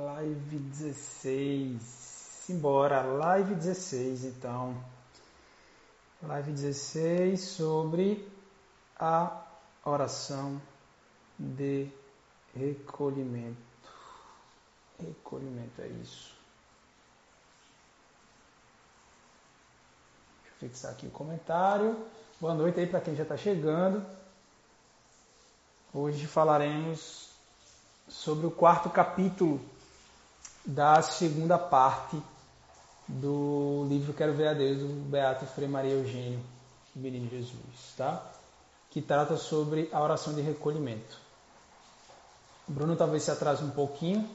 [0.00, 1.82] Live 16.
[1.82, 4.74] Simbora, live 16 então.
[6.22, 8.26] Live 16 sobre
[8.98, 9.44] a
[9.84, 10.60] oração
[11.38, 11.86] de
[12.56, 13.60] recolhimento.
[14.98, 16.34] Recolhimento é isso.
[20.42, 22.06] Deixa eu fixar aqui o comentário.
[22.40, 24.02] Boa noite aí para quem já está chegando.
[25.92, 27.28] Hoje falaremos
[28.08, 29.60] sobre o quarto capítulo
[30.64, 32.20] da segunda parte
[33.08, 36.40] do livro Quero Ver a Deus, do Beato Frei Maria Eugênio,
[36.94, 38.22] Menino Jesus, tá?
[38.90, 41.18] Que trata sobre a oração de recolhimento.
[42.68, 44.28] Bruno talvez se atrase um pouquinho,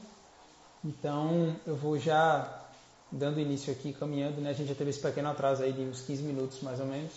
[0.84, 2.62] então eu vou já
[3.10, 4.50] dando início aqui, caminhando, né?
[4.50, 7.12] A gente já teve esse pequeno atraso aí de uns 15 minutos mais ou menos.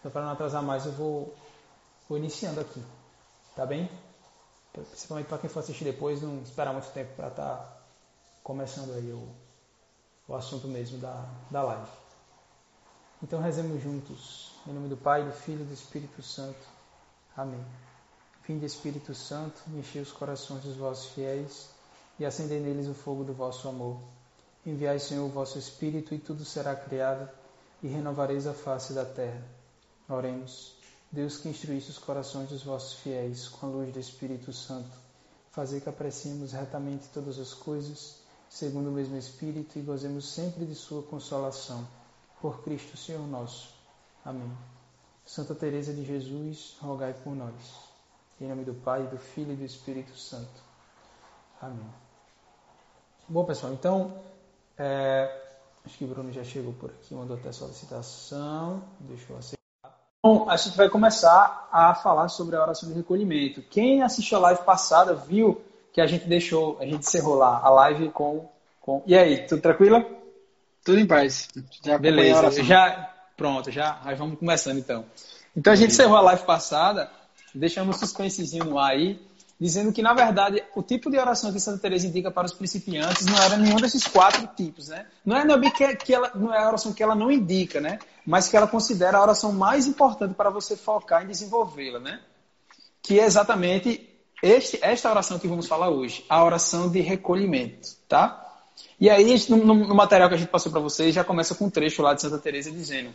[0.00, 1.34] Então para não atrasar mais eu vou,
[2.08, 2.82] vou iniciando aqui,
[3.54, 3.88] tá bem?
[4.72, 7.79] principalmente para quem for assistir depois, não esperar muito tempo para estar tá
[8.42, 9.28] começando aí o,
[10.28, 11.90] o assunto mesmo da, da live.
[13.22, 16.66] Então rezemos juntos, em nome do Pai, do Filho e do Espírito Santo.
[17.36, 17.64] Amém.
[18.42, 21.68] Fim de Espírito Santo, enchei os corações dos vossos fiéis
[22.18, 24.00] e acendei neles o fogo do vosso amor.
[24.64, 27.28] Enviai, Senhor, o vosso Espírito e tudo será criado
[27.82, 29.42] e renovareis a face da terra.
[30.08, 30.74] Oremos.
[31.12, 34.96] Deus que instruísse os corações dos vossos fiéis com a luz do Espírito Santo,
[35.50, 38.19] fazer que apreciemos retamente todas as coisas,
[38.50, 41.86] segundo o mesmo Espírito, e gozemos sempre de sua consolação.
[42.42, 43.72] Por Cristo, Senhor nosso.
[44.24, 44.50] Amém.
[45.24, 47.54] Santa Teresa de Jesus, rogai por nós.
[48.40, 50.60] Em nome do Pai, do Filho e do Espírito Santo.
[51.62, 51.86] Amém.
[53.28, 54.20] Bom, pessoal, então,
[54.76, 55.30] é,
[55.86, 58.82] acho que o Bruno já chegou por aqui, mandou até solicitação.
[58.98, 59.60] Deixa eu aceitar.
[60.18, 63.62] Então, a gente vai começar a falar sobre a oração de recolhimento.
[63.62, 67.70] Quem assistiu a live passada viu que a gente deixou, a gente encerrou lá a
[67.70, 68.48] live com.
[68.80, 69.02] com...
[69.06, 70.04] E aí, tudo tranquilo?
[70.84, 71.48] Tudo em paz.
[71.84, 73.10] Já Beleza, já.
[73.36, 73.98] Pronto, já.
[74.04, 75.04] Aí vamos começando então.
[75.56, 77.10] Então a gente encerrou a live passada,
[77.54, 79.20] deixamos um suspensezinho no ar aí,
[79.58, 83.26] dizendo que, na verdade, o tipo de oração que Santa Teresa indica para os principiantes
[83.26, 85.06] não era nenhum desses quatro tipos, né?
[85.24, 87.98] Não é, não que, que ela, não é a oração que ela não indica, né?
[88.24, 92.20] Mas que ela considera a oração mais importante para você focar em desenvolvê-la, né?
[93.02, 94.09] Que é exatamente
[94.42, 98.46] este, esta oração que vamos falar hoje, a oração de recolhimento, tá?
[98.98, 101.70] E aí, no, no material que a gente passou para vocês, já começa com um
[101.70, 103.10] trecho lá de Santa Teresa dizendo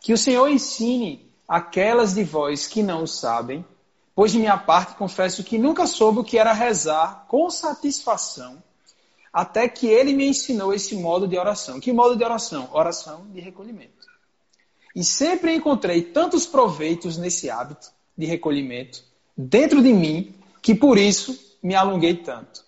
[0.00, 3.64] que o Senhor ensine aquelas de vós que não sabem
[4.20, 8.62] Pois de minha parte confesso que nunca soube o que era rezar com satisfação,
[9.32, 11.80] até que ele me ensinou esse modo de oração.
[11.80, 12.68] Que modo de oração?
[12.72, 14.06] Oração de recolhimento.
[14.94, 19.02] E sempre encontrei tantos proveitos nesse hábito de recolhimento
[19.34, 22.64] dentro de mim, que por isso me alonguei tanto.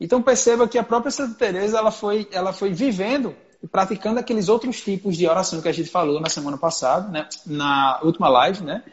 [0.00, 4.48] Então perceba que a própria Santa Teresa ela foi, ela foi vivendo e praticando aqueles
[4.48, 7.28] outros tipos de oração que a gente falou na semana passada, né?
[7.44, 8.84] na última live, né?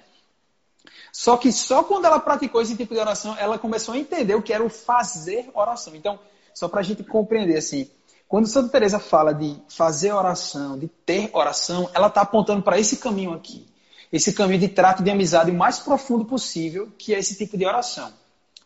[1.11, 4.41] Só que só quando ela praticou esse tipo de oração, ela começou a entender o
[4.41, 5.95] que era o fazer oração.
[5.95, 6.19] Então,
[6.53, 7.89] só para a gente compreender assim,
[8.27, 12.97] quando Santa Teresa fala de fazer oração, de ter oração, ela está apontando para esse
[12.97, 13.65] caminho aqui.
[14.11, 17.65] Esse caminho de trato de amizade o mais profundo possível, que é esse tipo de
[17.65, 18.11] oração.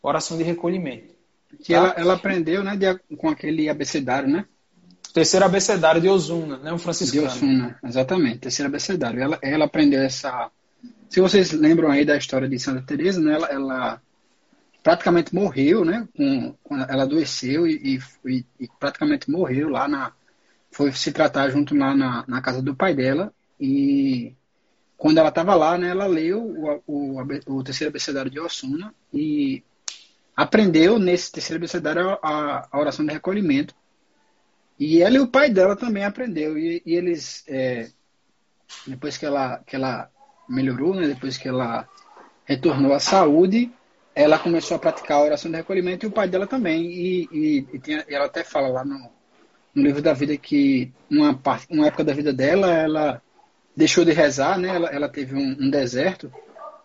[0.02, 1.14] Oração de recolhimento.
[1.64, 1.80] Que tá?
[1.80, 4.46] ela, ela, aprendeu né, de, com aquele abecedário, né?
[5.14, 6.72] Terceiro abecedário de Osuna, né?
[6.72, 7.28] Um franciscano.
[7.28, 8.40] De Osuna, exatamente.
[8.40, 9.22] Terceiro abecedário.
[9.22, 10.52] Ela, ela aprendeu essa
[11.10, 14.02] se vocês lembram aí da história de Santa Teresa, né, ela, ela
[14.84, 16.08] praticamente morreu, né?
[16.16, 16.56] Com,
[16.88, 20.14] ela adoeceu e, e, e, praticamente morreu lá na.
[20.72, 23.34] Foi se tratar junto lá na, na casa do pai dela.
[23.60, 24.36] E
[24.96, 29.64] quando ela estava lá, né, ela leu o, o, o, terceiro abecedário de Osuna e
[30.40, 33.76] aprendeu nesse terceiro abecedário a, a oração de recolhimento.
[34.80, 36.58] E ela e o pai dela também aprendeu.
[36.58, 37.90] E, e eles, é,
[38.88, 40.10] depois que ela, que ela
[40.48, 41.10] melhorou, né?
[41.10, 41.86] Depois que ela
[42.46, 43.70] retornou à saúde,
[44.16, 46.86] ela começou a praticar a oração de recolhimento e o pai dela também.
[46.86, 49.12] E, e, e, tinha, e ela até fala lá no,
[49.76, 53.22] no, livro da vida que uma, parte, uma época da vida dela, ela
[53.76, 54.74] deixou de rezar, né?
[54.74, 56.32] Ela, ela teve um, um, deserto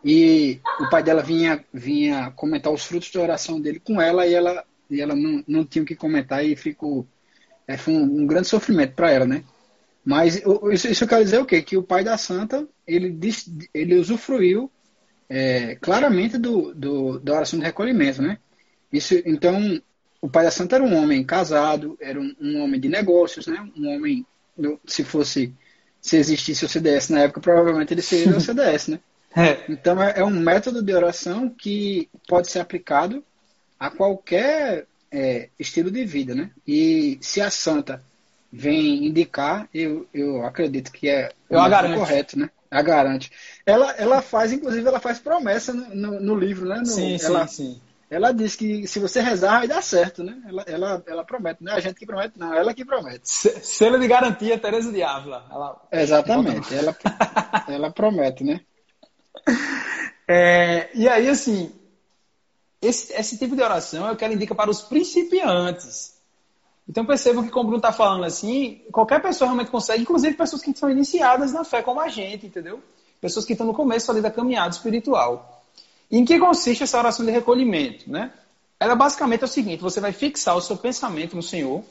[0.05, 4.35] e o pai dela vinha, vinha comentar os frutos da oração dele com ela e
[4.35, 7.07] ela, e ela não, não tinha o que comentar e ficou.
[7.67, 9.43] É, foi um, um grande sofrimento para ela, né?
[10.05, 11.63] Mas isso, isso quer dizer o quê?
[11.63, 13.19] Que o pai da santa, ele,
[13.73, 14.71] ele usufruiu
[15.27, 18.39] é, claramente do, do, da oração de recolhimento, né?
[18.93, 19.81] Isso, então,
[20.21, 23.67] o pai da santa era um homem casado, era um, um homem de negócios, né?
[23.75, 24.27] Um homem,
[24.87, 25.55] se fosse,
[25.99, 29.01] se existisse o CDS na época, provavelmente ele seria o CDS, né?
[29.37, 29.65] É.
[29.69, 33.25] Então, é, é, um método de oração que pode ser aplicado
[33.79, 36.51] a qualquer é, estilo de vida, né?
[36.67, 38.03] E se a santa
[38.53, 41.99] vem indicar, eu, eu acredito que é eu a garanto.
[41.99, 42.49] correto, né?
[42.71, 43.31] A garante.
[43.67, 46.79] Ela, ela faz, inclusive, ela faz promessa no, no, no livro, né?
[46.79, 47.81] No, sim, ela, sim, sim.
[48.09, 50.41] Ela diz que se você rezar, vai dar certo, né?
[50.47, 53.29] Ela, ela, ela promete, não é a gente que promete, não, ela que promete.
[53.29, 55.45] Selo de garantia, Tereza de Ávila.
[55.51, 55.83] Ela...
[55.91, 56.97] Exatamente, ela,
[57.69, 58.61] ela promete, né?
[60.27, 61.71] É, e aí, assim,
[62.81, 66.15] esse, esse tipo de oração é o que ela indica para os principiantes.
[66.89, 70.63] Então percebam que, como o Bruno está falando assim, qualquer pessoa realmente consegue, inclusive pessoas
[70.63, 72.83] que são iniciadas na fé como a gente, entendeu?
[73.21, 75.63] Pessoas que estão no começo ali da caminhada espiritual.
[76.11, 78.11] E em que consiste essa oração de recolhimento?
[78.11, 78.31] Né?
[78.79, 81.83] Ela basicamente é o seguinte: você vai fixar o seu pensamento no Senhor,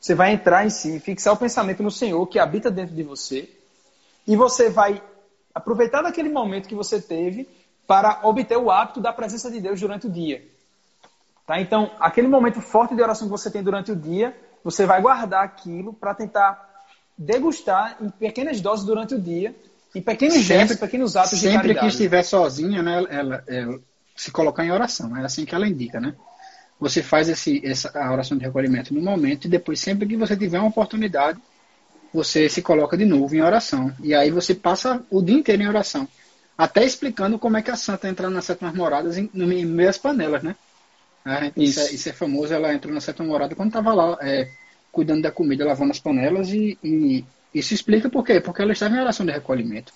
[0.00, 3.50] você vai entrar em si, fixar o pensamento no Senhor que habita dentro de você,
[4.26, 5.02] e você vai
[5.54, 7.48] aproveitar daquele momento que você teve
[7.86, 10.46] para obter o hábito da presença de Deus durante o dia.
[11.46, 11.60] Tá?
[11.60, 15.42] Então, aquele momento forte de oração que você tem durante o dia, você vai guardar
[15.42, 16.68] aquilo para tentar
[17.16, 19.54] degustar em pequenas doses durante o dia,
[19.94, 21.66] em pequenos sempre, gestos, pequenos atos de caridade.
[21.66, 23.80] Sempre que estiver sozinha, né, ela, ela,
[24.14, 26.14] se colocar em oração, é assim que ela indica, né?
[26.78, 30.36] Você faz esse, essa a oração de recolhimento no momento e depois, sempre que você
[30.36, 31.40] tiver uma oportunidade,
[32.12, 33.94] você se coloca de novo em oração.
[34.02, 36.08] E aí você passa o dia inteiro em oração.
[36.56, 39.98] Até explicando como é que a santa entra nas sétimas moradas em, em meio às
[39.98, 40.56] panelas, né?
[41.24, 41.52] É, isso.
[41.56, 44.50] Isso, é, isso, é, famoso, ela entrou na sétima morada quando estava lá é,
[44.90, 47.24] cuidando da comida, lavando as panelas e, e,
[47.54, 48.40] isso explica por quê?
[48.40, 49.92] Porque ela estava em oração de recolhimento.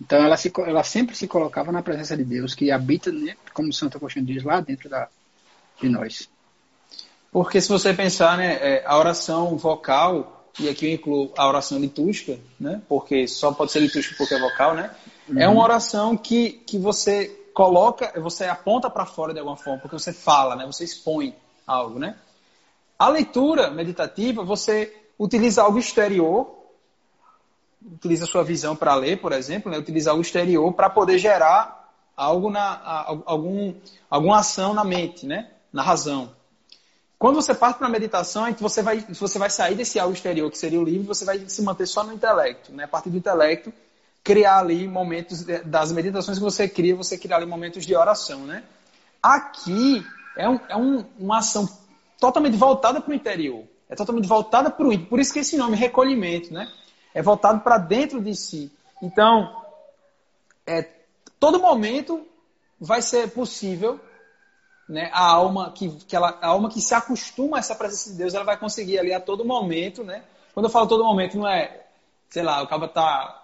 [0.00, 3.72] Então ela, se, ela sempre se colocava na presença de Deus, que habita, né, como
[3.72, 5.08] Santo Agostinho diz, lá dentro da,
[5.80, 6.28] de nós.
[7.30, 11.78] Porque se você pensar, né, é, a oração vocal, e aqui eu incluo a oração
[11.78, 14.90] litúrgica, né, porque só pode ser litúrgica porque é vocal, né,
[15.28, 15.40] uhum.
[15.40, 19.98] é uma oração que, que você coloca, você aponta para fora de alguma forma, porque
[19.98, 20.66] você fala, né?
[20.66, 21.34] Você expõe
[21.66, 22.16] algo, né?
[22.98, 26.58] A leitura meditativa, você utiliza algo exterior,
[27.84, 29.78] utiliza a sua visão para ler, por exemplo, né?
[29.78, 31.80] Utiliza algo exterior para poder gerar
[32.16, 33.74] algo na algum
[34.08, 35.50] alguma ação na mente, né?
[35.72, 36.30] Na razão.
[37.22, 40.50] Quando você parte para a meditação, é você vai, você vai sair desse algo exterior,
[40.50, 42.72] que seria o livro, você vai se manter só no intelecto.
[42.72, 42.82] Né?
[42.82, 43.72] A partir do intelecto,
[44.24, 48.64] criar ali momentos das meditações que você cria, você criar ali momentos de oração, né?
[49.22, 50.04] Aqui
[50.36, 51.68] é, um, é um, uma ação
[52.18, 55.06] totalmente voltada para o interior, é totalmente voltada para o.
[55.06, 56.68] Por isso que esse nome recolhimento, né?
[57.14, 58.68] É voltado para dentro de si.
[59.00, 59.62] Então,
[60.66, 60.88] é,
[61.38, 62.26] todo momento
[62.80, 64.00] vai ser possível,
[64.92, 65.10] né?
[65.12, 68.34] A alma que, que ela, a alma que se acostuma a essa presença de Deus,
[68.34, 70.22] ela vai conseguir ali a todo momento, né?
[70.54, 71.80] Quando eu falo todo momento, não é,
[72.28, 73.42] sei lá, o cara tá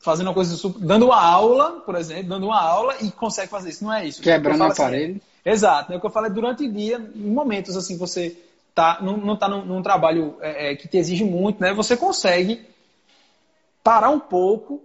[0.00, 3.84] fazendo uma coisa dando uma aula, por exemplo, dando uma aula e consegue fazer isso.
[3.84, 4.22] Não é isso.
[4.22, 5.20] Quebrando o assim, aparelho.
[5.44, 5.92] exato.
[5.92, 8.36] É o que eu falo é durante o dia, em momentos assim, você
[8.74, 11.72] tá, não, não tá num, num trabalho é, é, que te exige muito, né?
[11.72, 12.66] Você consegue
[13.82, 14.82] parar um pouco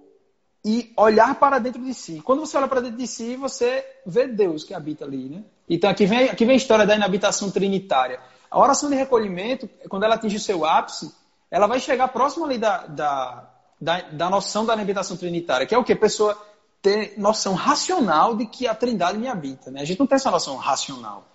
[0.64, 2.22] e olhar para dentro de si.
[2.24, 5.44] Quando você olha para dentro de si, você vê Deus que habita ali, né?
[5.70, 8.20] Então aqui vem, aqui vem a história da inabitação trinitária.
[8.50, 11.14] A oração de recolhimento, quando ela atinge o seu ápice,
[11.52, 13.50] ela vai chegar próximo ali da, da
[13.80, 15.96] da, da noção da meditação trinitária, que é o que?
[15.96, 16.38] Pessoa
[16.82, 19.72] ter noção racional de que a trindade me habita.
[19.72, 19.82] Né?
[19.82, 21.26] A gente não tem essa noção racional.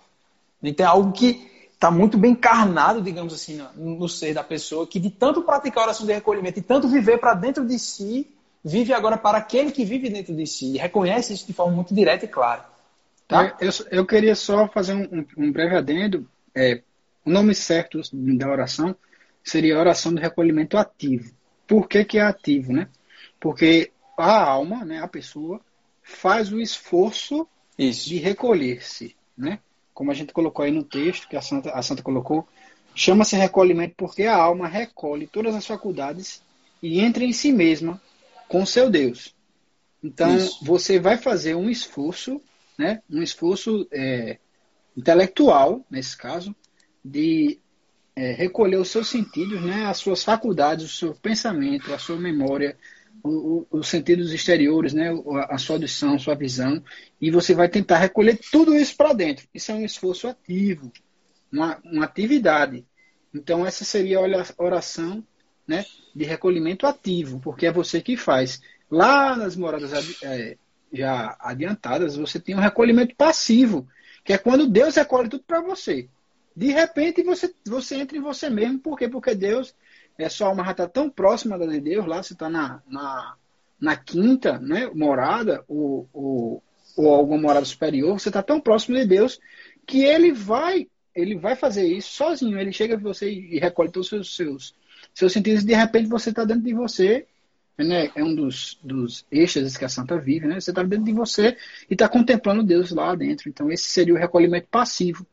[0.61, 4.87] Nem tem algo que está muito bem encarnado, digamos assim, no, no, ser da pessoa,
[4.87, 8.27] que de tanto praticar a oração de recolhimento e tanto viver para dentro de si,
[8.63, 10.73] vive agora para aquele que vive dentro de si.
[10.73, 12.65] E reconhece isso de forma muito direta e clara.
[13.27, 13.57] Tá?
[13.59, 16.29] Eu, eu queria só fazer um, um breve adendo.
[16.53, 16.81] É,
[17.25, 18.95] o nome certo da oração
[19.43, 21.33] seria oração de recolhimento ativo.
[21.67, 22.87] Por que, que é ativo, né?
[23.39, 25.59] Porque a alma, né, a pessoa,
[26.01, 28.07] faz o esforço Isso.
[28.07, 29.59] de recolher-se, né?
[29.93, 32.47] Como a gente colocou aí no texto, que a Santa, a Santa colocou,
[32.93, 36.41] chama-se recolhimento porque a alma recolhe todas as faculdades
[36.81, 38.01] e entra em si mesma
[38.47, 39.33] com seu Deus.
[40.03, 40.63] Então, Isso.
[40.63, 42.41] você vai fazer um esforço,
[42.77, 43.01] né?
[43.09, 44.37] Um esforço é,
[44.95, 46.55] intelectual, nesse caso,
[47.03, 47.59] de
[48.15, 52.77] é, recolher os seus sentidos, né, as suas faculdades, o seu pensamento, a sua memória,
[53.21, 55.11] o, o, os sentidos exteriores, né,
[55.49, 56.81] a sua audição, a sua visão,
[57.19, 59.45] e você vai tentar recolher tudo isso para dentro.
[59.53, 60.91] Isso é um esforço ativo,
[61.51, 62.85] uma, uma atividade.
[63.33, 65.23] Então, essa seria a oração
[65.67, 68.61] né, de recolhimento ativo, porque é você que faz.
[68.89, 69.91] Lá nas moradas
[70.23, 70.57] é,
[70.91, 73.87] já adiantadas, você tem um recolhimento passivo,
[74.23, 76.09] que é quando Deus recolhe tudo para você.
[76.55, 78.79] De repente você, você entra em você mesmo.
[78.79, 79.09] Por quê?
[79.09, 79.75] Porque Deus,
[80.17, 83.35] é sua alma já está tão próxima de Deus, lá você está na, na,
[83.79, 86.63] na, quinta né, morada, ou, ou,
[86.95, 89.39] ou alguma morada superior, você está tão próximo de Deus
[89.85, 92.59] que ele vai ele vai fazer isso sozinho.
[92.59, 94.75] Ele chega para você e recolhe todos os seus, seus,
[95.13, 95.63] seus sentidos.
[95.63, 97.25] E de repente você está dentro de você.
[97.77, 98.09] Né?
[98.15, 100.47] É um dos, dos eixos que a Santa vive.
[100.47, 100.59] Né?
[100.59, 101.57] Você está dentro de você
[101.89, 103.49] e está contemplando Deus lá dentro.
[103.49, 105.25] Então, esse seria o recolhimento passivo,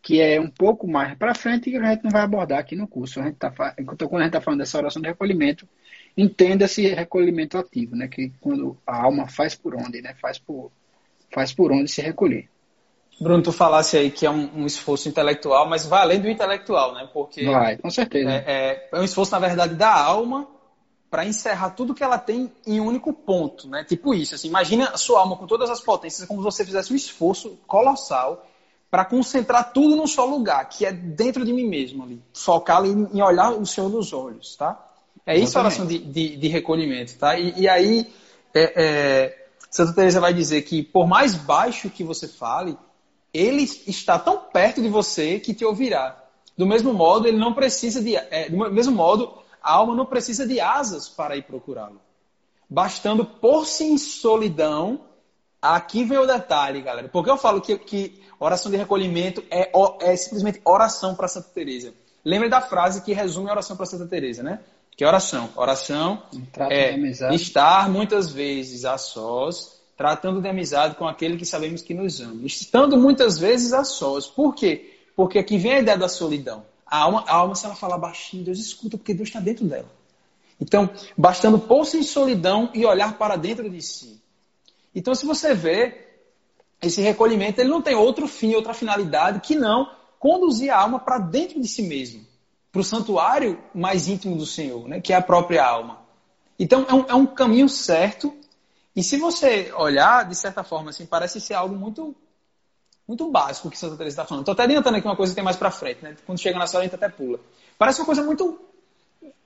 [0.00, 2.74] que é um pouco mais para frente e que a gente não vai abordar aqui
[2.74, 3.20] no curso.
[3.20, 5.68] A gente tá, então, quando a gente está falando dessa oração de recolhimento,
[6.16, 8.08] entenda esse recolhimento ativo, né?
[8.08, 10.14] que quando a alma faz por onde, né?
[10.20, 10.72] faz, por,
[11.30, 12.48] faz por onde se recolher.
[13.20, 16.94] Bruno, tu falasse aí que é um, um, esforço intelectual, mas vai além do intelectual,
[16.94, 17.08] né?
[17.12, 18.30] Porque vai, com certeza.
[18.30, 20.48] É, é, é um esforço, na verdade, da alma
[21.12, 23.84] para encerrar tudo que ela tem em um único ponto, né?
[23.84, 26.90] Tipo isso, assim, imagina a sua alma com todas as potências, como se você fizesse
[26.90, 28.46] um esforço colossal
[28.90, 32.88] para concentrar tudo num só lugar, que é dentro de mim mesmo ali, focar ali
[32.88, 34.82] em olhar o Senhor nos olhos, tá?
[35.26, 37.38] É isso a oração de, de, de, recolhimento, tá?
[37.38, 38.10] E, e aí,
[38.54, 42.74] é, é, Santa Teresa vai dizer que por mais baixo que você fale,
[43.34, 46.24] ele está tão perto de você que te ouvirá.
[46.56, 50.46] Do mesmo modo, ele não precisa de, é, do mesmo modo, a alma não precisa
[50.46, 52.00] de asas para ir procurá-lo.
[52.68, 55.00] Bastando por-se em solidão,
[55.60, 57.08] aqui vem o detalhe, galera.
[57.08, 61.94] Porque eu falo que, que oração de recolhimento é, é simplesmente oração para Santa Teresa.
[62.24, 64.60] Lembre da frase que resume a oração para Santa Teresa, né?
[64.96, 65.50] Que é oração.
[65.56, 66.22] Oração
[66.70, 66.96] é
[67.34, 72.44] estar muitas vezes a sós tratando de amizade com aquele que sabemos que nos ama.
[72.44, 74.26] Estando muitas vezes a sós.
[74.26, 74.98] Por quê?
[75.14, 76.64] Porque aqui vem a ideia da solidão.
[76.92, 79.90] A alma, a alma se ela falar baixinho, Deus escuta, porque Deus está dentro dela.
[80.60, 84.22] Então, bastando pôr-se em solidão e olhar para dentro de si.
[84.94, 86.06] Então, se você vê,
[86.82, 91.16] esse recolhimento ele não tem outro fim, outra finalidade que não conduzir a alma para
[91.16, 92.26] dentro de si mesmo,
[92.70, 96.02] para o santuário mais íntimo do Senhor, né, que é a própria alma.
[96.58, 98.36] Então, é um, é um caminho certo
[98.94, 102.14] e se você olhar, de certa forma, assim, parece ser algo muito
[103.12, 104.42] muito básico que Santa Teresa está falando.
[104.42, 106.16] Estou até adiantando aqui uma coisa que tem mais para frente, né?
[106.26, 107.38] Quando chega na sala a gente até pula.
[107.78, 108.58] Parece uma coisa muito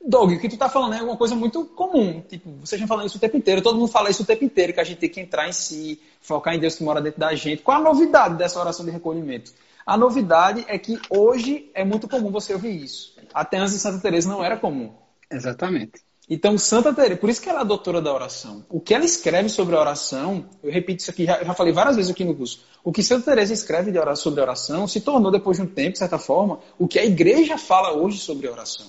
[0.08, 2.20] Doug, o que tu está falando é uma coisa muito comum.
[2.20, 4.73] Tipo, vocês já falando isso o tempo inteiro, todo mundo fala isso o tempo inteiro,
[4.73, 7.35] que a gente tem que entrar em si, focar em Deus que mora dentro da
[7.35, 7.62] gente.
[7.62, 9.52] Qual a novidade dessa oração de recolhimento?
[9.85, 13.16] A novidade é que hoje é muito comum você ouvir isso.
[13.35, 14.92] Até antes de Santa Teresa não era comum.
[15.28, 16.00] Exatamente.
[16.28, 18.64] Então, Santa Teresa, por isso que ela é doutora da oração.
[18.68, 21.95] O que ela escreve sobre a oração, eu repito isso aqui, já, já falei várias
[21.95, 22.64] vezes aqui no curso.
[22.83, 25.66] O que Santa Teresa escreve de oração, sobre a oração se tornou, depois de um
[25.66, 28.87] tempo, de certa forma, o que a igreja fala hoje sobre a oração.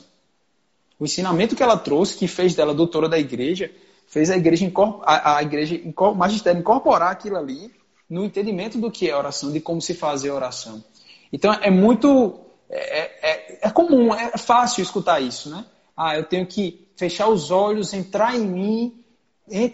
[0.99, 3.69] O ensinamento que ela trouxe, que fez dela doutora da igreja,
[4.07, 4.71] fez a igreja,
[5.03, 5.79] a, a igreja
[6.15, 7.71] magistério incorporar aquilo ali
[8.09, 10.83] no entendimento do que é oração, de como se fazer oração.
[11.31, 12.39] Então, é muito.
[12.67, 15.65] É, é, é comum, é fácil escutar isso, né?
[15.95, 19.03] Ah, eu tenho que fechar os olhos, entrar em mim,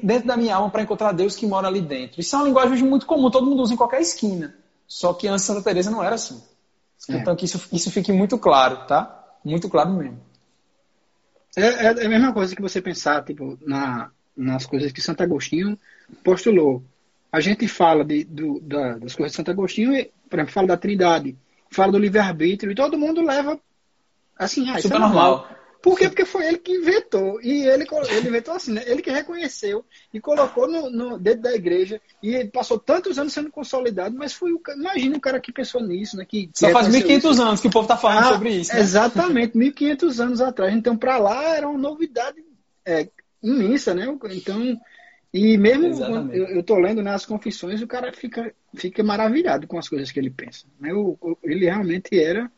[0.03, 2.19] dentro da minha alma, para encontrar Deus que mora ali dentro.
[2.19, 4.55] Isso é uma linguagem muito comum, todo mundo usa em qualquer esquina.
[4.87, 6.43] Só que antes Santa Teresa não era assim.
[7.09, 7.15] É.
[7.15, 9.23] Então que isso, isso fique muito claro, tá?
[9.43, 10.19] Muito claro mesmo.
[11.55, 15.23] É, é, é a mesma coisa que você pensar, tipo, na, nas coisas que Santo
[15.23, 15.77] Agostinho
[16.23, 16.83] postulou.
[17.31, 20.67] A gente fala de, do, da, das coisas de Santo Agostinho, e, por exemplo, fala
[20.67, 21.35] da Trindade,
[21.71, 23.59] fala do livre-arbítrio, e todo mundo leva
[24.37, 25.37] assim, ah, Super é normal.
[25.37, 25.62] normal.
[25.83, 26.07] Por quê?
[26.07, 27.41] Porque foi ele que inventou.
[27.41, 28.83] E ele, ele inventou assim, né?
[28.85, 31.99] Ele que reconheceu e colocou no, no, dentro da igreja.
[32.23, 35.83] E ele passou tantos anos sendo consolidado, mas foi o Imagina o cara que pensou
[35.83, 36.23] nisso, né?
[36.23, 38.73] Que, Só faz 1.500 anos que o povo está falando ah, sobre isso.
[38.73, 38.79] Né?
[38.79, 40.73] Exatamente, 1.500 anos atrás.
[40.73, 42.41] Então, para lá era uma novidade
[42.85, 43.09] é,
[43.43, 44.07] imensa, né?
[44.31, 44.79] Então.
[45.33, 49.77] E mesmo eu, eu tô lendo nas né, confissões, o cara fica, fica maravilhado com
[49.77, 50.65] as coisas que ele pensa.
[50.79, 50.93] Né?
[50.93, 52.49] O, ele realmente era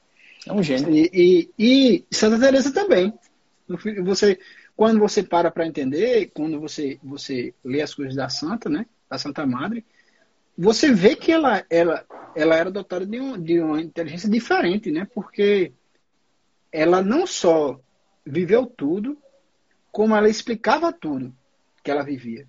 [0.48, 0.94] é um gênio.
[0.94, 3.14] E, e, e Santa Teresa também.
[4.04, 4.40] Você,
[4.75, 9.18] quando você para para entender, quando você, você lê as coisas da Santa, né, da
[9.18, 9.84] Santa Madre,
[10.58, 15.08] você vê que ela, ela, ela era dotada de, um, de uma inteligência diferente, né?
[15.14, 15.74] Porque
[16.72, 17.80] ela não só
[18.25, 19.18] viveu tudo,
[19.92, 21.36] como ela explicava tudo
[21.84, 22.48] que ela vivia.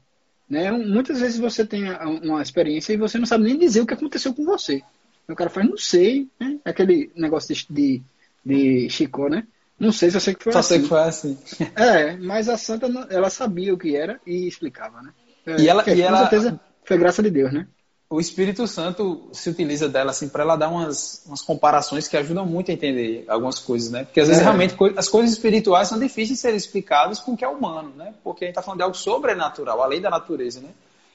[0.49, 0.71] Né?
[0.71, 1.85] Muitas vezes você tem
[2.23, 4.83] uma experiência e você não sabe nem dizer o que aconteceu com você.
[5.29, 6.59] O cara faz, não sei, né?
[6.65, 8.03] Aquele negócio de,
[8.45, 9.47] de, Chico, né?
[9.79, 10.69] Não sei, só sei que foi só assim.
[10.69, 11.39] Só sei que foi assim.
[11.77, 15.13] É, mas a Santa, ela sabia o que era e explicava, né?
[15.47, 17.67] É, e ela, e com ela, certeza foi graça de Deus, né?
[18.09, 22.47] O Espírito Santo se utiliza dela assim para ela dar umas, umas comparações que ajudam
[22.47, 24.05] muito a entender algumas coisas, né?
[24.05, 24.45] Porque às vezes é.
[24.45, 28.15] realmente as coisas espirituais são difíceis de serem explicadas com o que é humano, né?
[28.23, 30.69] Porque a gente está falando de algo sobrenatural, além da natureza, né?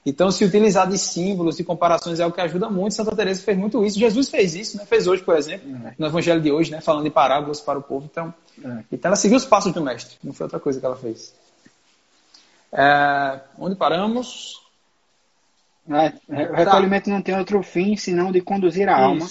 [0.04, 2.96] Então, se utilizar de símbolos, de comparações é o que ajuda muito.
[2.96, 4.00] Santa Teresa fez muito isso.
[4.00, 4.86] Jesus fez isso, né?
[4.86, 5.94] Fez hoje, por exemplo, é.
[5.98, 6.82] no Evangelho de hoje, né?
[6.82, 8.10] Falando de parábolas para o povo.
[8.12, 8.84] Então, é.
[8.92, 10.18] então ela seguiu os passos do mestre.
[10.24, 11.36] Não foi outra coisa que ela fez.
[12.72, 14.60] É, onde paramos?
[15.88, 16.14] É,
[16.52, 17.12] o recolhimento tá.
[17.12, 19.28] não tem outro fim senão de conduzir a alma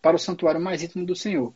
[0.00, 1.52] para o santuário mais íntimo do Senhor.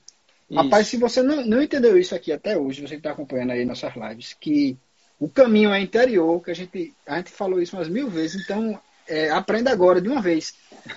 [0.51, 0.61] Isso.
[0.61, 3.65] Rapaz, se você não, não entendeu isso aqui até hoje, você que está acompanhando aí
[3.65, 4.77] nossas lives, que
[5.21, 8.81] o caminho é interior, que a gente, a gente falou isso umas mil vezes, então
[9.07, 10.55] é, aprenda agora de uma vez.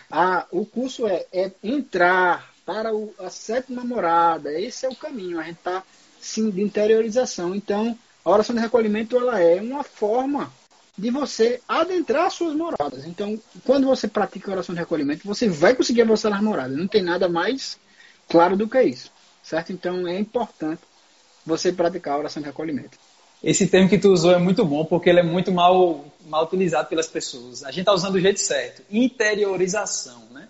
[0.09, 5.39] A, o curso é, é entrar para o, a sétima morada, esse é o caminho,
[5.39, 5.83] a gente está
[6.21, 7.53] sim de interiorização.
[7.53, 10.49] Então, a oração de recolhimento ela é uma forma
[10.97, 13.05] de você adentrar suas moradas.
[13.05, 16.77] Então, quando você pratica a oração de recolhimento, você vai conseguir avançar nas moradas.
[16.77, 17.77] Não tem nada mais
[18.29, 19.11] claro do que isso,
[19.43, 19.73] certo?
[19.73, 20.81] Então, é importante
[21.45, 22.97] você praticar a oração de recolhimento.
[23.43, 26.87] Esse termo que tu usou é muito bom porque ele é muito mal, mal utilizado
[26.87, 27.63] pelas pessoas.
[27.63, 28.81] A gente está usando do jeito certo.
[28.89, 30.47] Interiorização, né?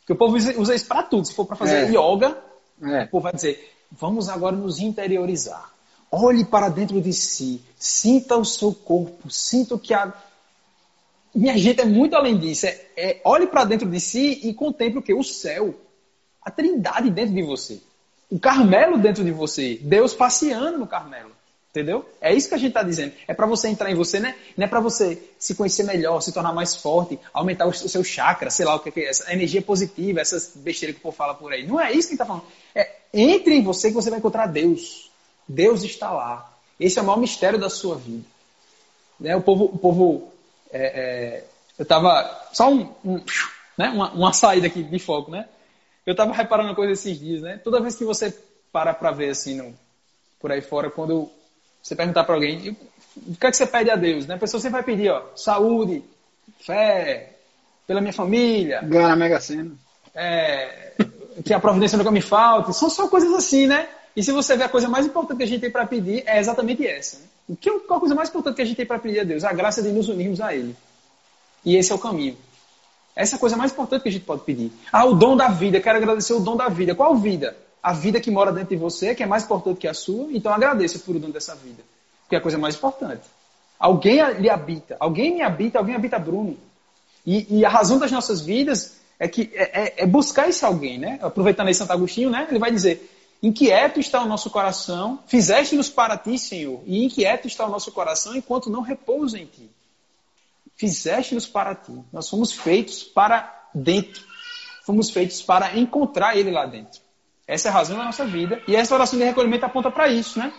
[0.00, 1.26] Porque o povo usa isso para tudo.
[1.26, 1.90] Se for para fazer é.
[1.90, 2.38] yoga,
[2.82, 3.02] é.
[3.02, 5.70] o povo vai dizer, vamos agora nos interiorizar.
[6.10, 10.14] Olhe para dentro de si, sinta o seu corpo, sinta o que a.
[11.34, 12.64] Minha gente, é muito além disso.
[12.64, 15.12] É, é olhe para dentro de si e contemple o que?
[15.12, 15.74] O céu.
[16.40, 17.82] A trindade dentro de você.
[18.30, 19.78] O Carmelo dentro de você.
[19.82, 21.35] Deus passeando no Carmelo.
[21.76, 22.08] Entendeu?
[22.22, 23.12] É isso que a gente está dizendo.
[23.28, 24.34] É para você entrar em você, né?
[24.56, 28.48] Não é para você se conhecer melhor, se tornar mais forte, aumentar o seu chakra,
[28.48, 31.52] sei lá o que é essa energia positiva, essas besteiras que o povo fala por
[31.52, 31.66] aí.
[31.66, 32.44] Não é isso que está falando.
[32.74, 35.10] É entre em você que você vai encontrar Deus.
[35.46, 36.50] Deus está lá.
[36.80, 38.24] Esse é o maior mistério da sua vida.
[39.20, 39.36] Né?
[39.36, 40.32] O povo, o povo
[40.72, 41.44] é, é,
[41.78, 43.22] eu estava só um, um
[43.76, 43.90] né?
[43.90, 45.46] uma, uma, saída aqui de foco, né?
[46.06, 47.60] Eu estava reparando uma coisa esses dias, né?
[47.62, 48.34] Toda vez que você
[48.72, 49.74] para para ver assim no,
[50.40, 51.30] por aí fora, quando
[51.86, 52.76] você perguntar para alguém,
[53.16, 54.26] o que é que você pede a Deus?
[54.26, 54.34] Né?
[54.34, 56.02] A pessoa sempre vai pedir, ó, saúde,
[56.58, 57.34] fé,
[57.86, 58.82] pela minha família.
[58.82, 59.70] Ganhar na Mega Sena.
[60.12, 60.94] É,
[61.44, 62.74] que a providência nunca me falte.
[62.74, 63.88] São só coisas assim, né?
[64.16, 66.40] E se você ver a coisa mais importante que a gente tem para pedir, é
[66.40, 67.18] exatamente essa.
[67.18, 67.24] Né?
[67.50, 69.44] O que, qual a coisa mais importante que a gente tem para pedir a Deus?
[69.44, 70.74] A graça de nos unirmos a Ele.
[71.64, 72.36] E esse é o caminho.
[73.14, 74.72] Essa é a coisa mais importante que a gente pode pedir.
[74.90, 75.80] Ah, o dom da vida.
[75.80, 76.96] Quero agradecer o dom da vida.
[76.96, 77.56] Qual vida?
[77.82, 80.52] A vida que mora dentro de você, que é mais importante que a sua, então
[80.52, 81.82] agradeça por o dono dessa vida.
[82.22, 83.22] Porque é a coisa mais importante.
[83.78, 86.56] Alguém lhe habita, alguém me habita, alguém habita Bruno.
[87.24, 90.98] E, e a razão das nossas vidas é que é, é, é, buscar esse alguém,
[90.98, 91.18] né?
[91.22, 92.46] Aproveitando aí Santo Agostinho, né?
[92.48, 93.10] Ele vai dizer:
[93.42, 98.34] Inquieto está o nosso coração, fizeste-nos para ti, Senhor, e inquieto está o nosso coração
[98.34, 99.70] enquanto não repousa em ti.
[100.76, 101.92] Fizeste-nos para ti.
[102.12, 104.24] Nós fomos feitos para dentro.
[104.84, 107.00] Fomos feitos para encontrar ele lá dentro.
[107.46, 108.60] Essa é a razão da nossa vida.
[108.66, 110.52] E essa oração de recolhimento aponta para isso, né?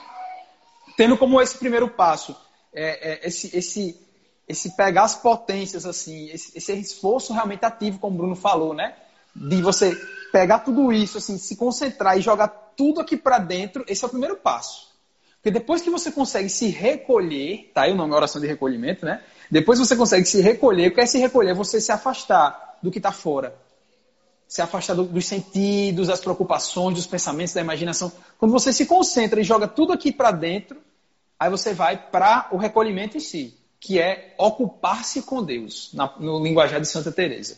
[0.95, 2.35] Tendo como esse primeiro passo,
[2.73, 3.99] é, é, esse, esse,
[4.47, 8.95] esse pegar as potências, assim, esse, esse esforço realmente ativo, como o Bruno falou, né?
[9.35, 9.95] De você
[10.31, 14.09] pegar tudo isso, assim, se concentrar e jogar tudo aqui para dentro, esse é o
[14.09, 14.87] primeiro passo.
[15.35, 19.21] Porque depois que você consegue se recolher, tá aí o nome oração de recolhimento, né?
[19.51, 21.51] Depois você consegue se recolher, o que é se recolher?
[21.51, 23.66] É você se afastar do que está fora
[24.47, 28.11] se afastar dos sentidos, das preocupações, dos pensamentos, da imaginação.
[28.39, 30.77] Quando você se concentra e joga tudo aqui para dentro,
[31.37, 36.79] aí você vai para o recolhimento em si, que é ocupar-se com Deus, no linguajar
[36.79, 37.57] de Santa Teresa.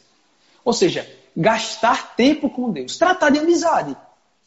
[0.66, 3.96] Ou seja, gastar tempo com Deus, tratar de amizade,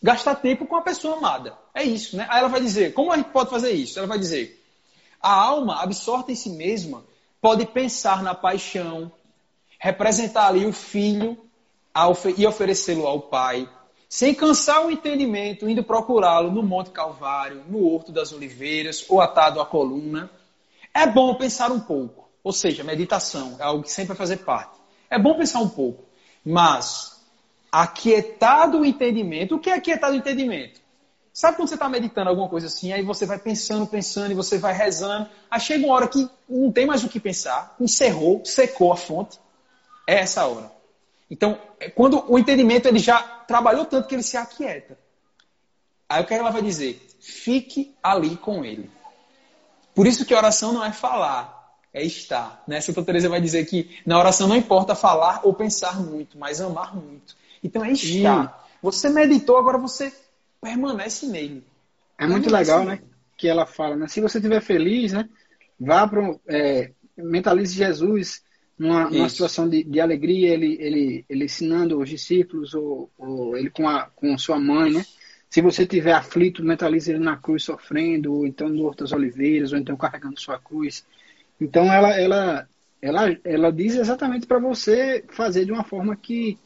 [0.02, 1.56] gastar tempo com a pessoa amada.
[1.72, 2.26] É isso, né?
[2.28, 3.98] Aí ela vai dizer, como a gente pode fazer isso?
[3.98, 4.60] Ela vai dizer,
[5.20, 7.04] a alma absorta em si mesma
[7.40, 9.10] pode pensar na paixão,
[9.78, 11.38] representar ali o filho
[12.36, 13.68] e oferecê-lo ao Pai,
[14.08, 19.60] sem cansar o entendimento, indo procurá-lo no Monte Calvário, no Horto das Oliveiras ou atado
[19.60, 20.30] à coluna.
[20.92, 24.78] É bom pensar um pouco, ou seja, meditação é algo que sempre vai fazer parte.
[25.08, 26.04] É bom pensar um pouco,
[26.44, 27.22] mas
[27.70, 30.80] aquietado o entendimento, o que é aquietado o entendimento?
[31.32, 34.58] Sabe quando você está meditando alguma coisa assim, aí você vai pensando, pensando, e você
[34.58, 38.92] vai rezando, aí chega uma hora que não tem mais o que pensar, encerrou, secou
[38.92, 39.38] a fonte,
[40.06, 40.70] é essa hora.
[41.32, 44.98] Então, é quando o entendimento ele já trabalhou tanto que ele se aquieta.
[46.06, 47.00] Aí o que ela vai dizer?
[47.18, 48.90] Fique ali com ele.
[49.94, 52.62] Por isso que oração não é falar, é estar.
[52.68, 52.82] Né?
[52.82, 56.94] Santa Teresa vai dizer que na oração não importa falar ou pensar muito, mas amar
[56.94, 57.34] muito.
[57.64, 58.68] Então é estar.
[58.82, 60.12] Você meditou, agora você
[60.60, 61.64] permanece nele.
[62.18, 63.00] É muito legal, né?
[63.38, 64.06] Que ela fala, né?
[64.06, 65.26] Se você estiver feliz, né?
[65.80, 68.42] Vá para é, mentalize Jesus
[68.82, 73.70] numa, numa situação de, de, alegria, ele, ele, ele ensinando os discípulos, ou, ou ele
[73.70, 75.06] com, a, com sua mãe, né?
[75.48, 79.72] Se você tiver aflito, mentalize ele na cruz sofrendo, ou então no Horto das Oliveiras,
[79.72, 81.06] ou então carregando sua cruz.
[81.60, 82.68] Então ela, ela,
[83.00, 86.58] ela, ela diz exatamente para você fazer de uma forma que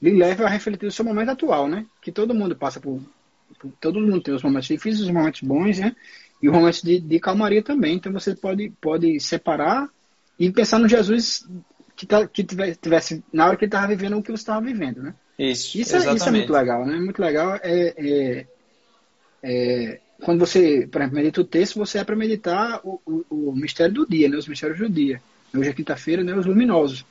[0.00, 1.86] lhe leve a refletir o seu momento atual, né?
[2.00, 3.00] Que todo mundo passa por,
[3.58, 5.96] por todo mundo tem os momentos difíceis, os momentos bons, né?
[6.40, 7.96] E os momentos de, de calmaria também.
[7.96, 9.88] Então você pode, pode separar
[10.38, 11.46] e pensar no Jesus
[11.96, 15.02] que, tá, que tivesse, na hora que ele estava vivendo o que você estava vivendo,
[15.02, 15.14] né?
[15.38, 16.98] Isso, isso, é, isso é muito legal, né?
[16.98, 18.46] Muito legal é, é,
[19.42, 24.06] é, quando você, medita o texto, você é para meditar o, o, o, mistério do
[24.06, 24.36] dia, né?
[24.36, 25.20] Os mistérios do dia.
[25.54, 26.34] Hoje é quinta-feira, né?
[26.34, 27.04] Os luminosos.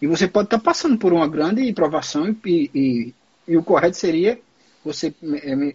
[0.00, 3.14] E você pode estar tá passando por uma grande provação e, e,
[3.48, 4.38] e o correto seria
[4.82, 5.14] você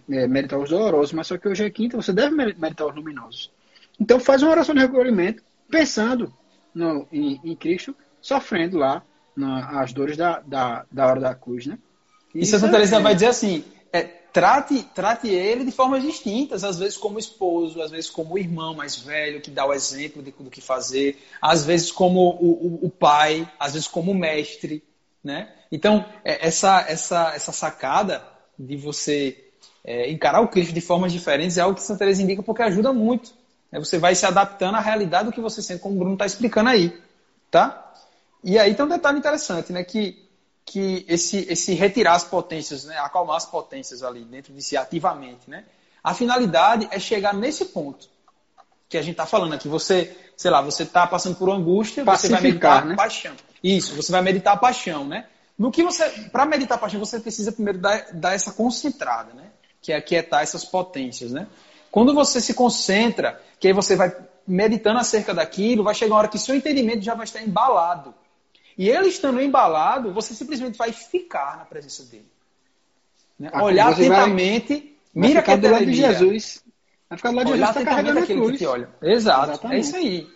[0.08, 3.52] meditar os dolorosos, mas só que hoje é quinta, você deve meditar os luminosos.
[4.00, 6.32] Então faz uma oração de recolhimento pensando
[6.76, 9.02] no, em, em Cristo, sofrendo lá
[9.34, 11.78] na, as dores da, da, da hora da cruz, né?
[12.34, 16.62] E, e Santa Teresa é, vai dizer assim, é, trate, trate ele de formas distintas,
[16.62, 20.30] às vezes como esposo, às vezes como irmão mais velho, que dá o exemplo de,
[20.30, 24.84] do que fazer, às vezes como o, o, o pai, às vezes como mestre,
[25.24, 25.50] né?
[25.72, 28.22] Então, é, essa, essa, essa sacada
[28.58, 29.50] de você
[29.82, 32.92] é, encarar o Cristo de formas diferentes é algo que Santa Teresa indica porque ajuda
[32.92, 33.32] muito.
[33.72, 36.70] Você vai se adaptando à realidade do que você sente, como o Bruno está explicando
[36.70, 36.98] aí,
[37.50, 37.92] tá?
[38.42, 39.82] E aí tem um detalhe interessante, né?
[39.82, 40.24] Que,
[40.64, 42.96] que esse, esse retirar as potências, né?
[42.98, 45.64] acalmar as potências ali dentro de si ativamente, né?
[46.02, 48.08] A finalidade é chegar nesse ponto
[48.88, 49.68] que a gente está falando aqui.
[49.68, 52.94] Você, sei lá, você está passando por angústia, você vai meditar né?
[52.94, 53.34] paixão.
[53.62, 55.26] Isso, você vai meditar a paixão, né?
[55.58, 59.50] No que você, para meditar a paixão, você precisa primeiro dar, dar essa concentrada, né?
[59.80, 61.48] Que é aquietar essas potências, né?
[61.96, 64.14] Quando você se concentra, que aí você vai
[64.46, 68.14] meditando acerca daquilo, vai chegar uma hora que seu entendimento já vai estar embalado.
[68.76, 72.26] E ele estando embalado, você simplesmente vai ficar na presença dele.
[73.40, 73.50] Né?
[73.62, 76.62] Olhar atentamente, vai, mira vai do lado de Jesus.
[77.08, 78.90] Vai ficar do lado de Jesus, tá carregando aquele que te olha.
[79.00, 79.76] Exato, Exatamente.
[79.76, 80.28] é isso aí.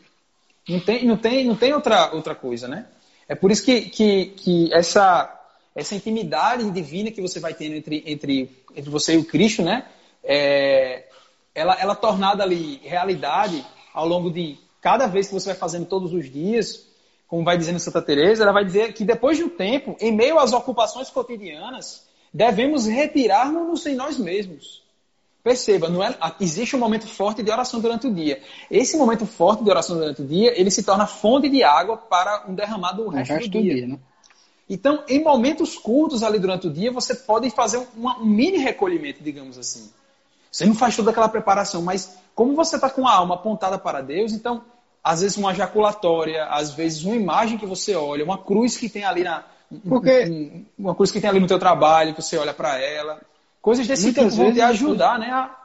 [0.67, 2.87] Não tem, não tem, não tem outra, outra coisa, né?
[3.29, 5.31] É por isso que, que, que essa,
[5.77, 9.85] essa intimidade divina que você vai tendo entre, entre, entre você e o Cristo, né?
[10.25, 11.10] É,
[11.61, 16.13] ela, ela tornada ali realidade ao longo de cada vez que você vai fazendo todos
[16.13, 16.87] os dias,
[17.29, 20.39] como vai dizendo Santa Teresa, ela vai dizer que depois de um tempo, em meio
[20.39, 24.83] às ocupações cotidianas, devemos retirar-nos em nós mesmos.
[25.43, 28.43] Perceba, não é, existe um momento forte de oração durante o dia.
[28.71, 32.45] Esse momento forte de oração durante o dia, ele se torna fonte de água para
[32.49, 33.75] um derramado o resto, resto do dia.
[33.75, 33.99] Dia né?
[34.69, 39.59] Então, em momentos curtos ali durante o dia, você pode fazer um mini recolhimento, digamos
[39.59, 39.91] assim.
[40.51, 44.01] Você não faz toda aquela preparação, mas como você está com a alma apontada para
[44.01, 44.65] Deus, então,
[45.03, 49.05] às vezes uma jaculatória, às vezes uma imagem que você olha, uma cruz que tem
[49.05, 49.45] ali na.
[49.89, 50.65] Porque...
[50.77, 53.21] uma cruz que tem ali no teu trabalho, que você olha para ela.
[53.63, 55.31] Coisas desse muitas tipo vão te ajudar, né?
[55.31, 55.57] A...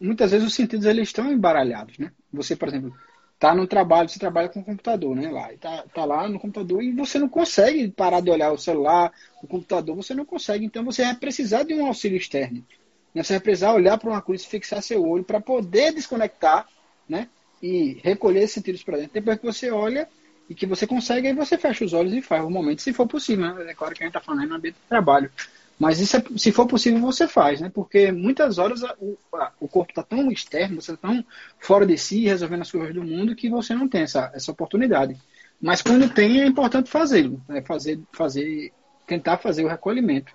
[0.00, 2.10] Muitas vezes os sentidos eles estão embaralhados, né?
[2.32, 2.92] Você, por exemplo,
[3.38, 5.30] tá no trabalho, você trabalha com o computador, né?
[5.30, 9.12] Lá, tá, tá lá no computador e você não consegue parar de olhar o celular,
[9.42, 10.64] o computador, você não consegue.
[10.64, 12.64] Então você vai precisar de um auxílio externo.
[13.14, 13.22] Né?
[13.22, 16.66] Você vai precisar olhar para uma cruz, fixar seu olho para poder desconectar,
[17.08, 17.28] né?
[17.62, 19.12] E recolher esses sentidos para dentro.
[19.14, 20.08] Depois que você olha
[20.48, 23.06] e que você consegue, aí você fecha os olhos e faz o momento, se for
[23.06, 23.54] possível.
[23.54, 23.70] Né?
[23.70, 25.30] É claro que a gente está falando aí no ambiente de trabalho.
[25.78, 27.70] Mas isso é, se for possível, você faz, né?
[27.72, 31.24] Porque muitas horas o, a, o corpo está tão externo, você está tão
[31.60, 35.16] fora de si, resolvendo as coisas do mundo, que você não tem essa, essa oportunidade.
[35.60, 37.62] Mas quando tem, é importante fazê-lo, né?
[37.62, 38.72] fazer, fazer,
[39.06, 40.32] tentar fazer o recolhimento.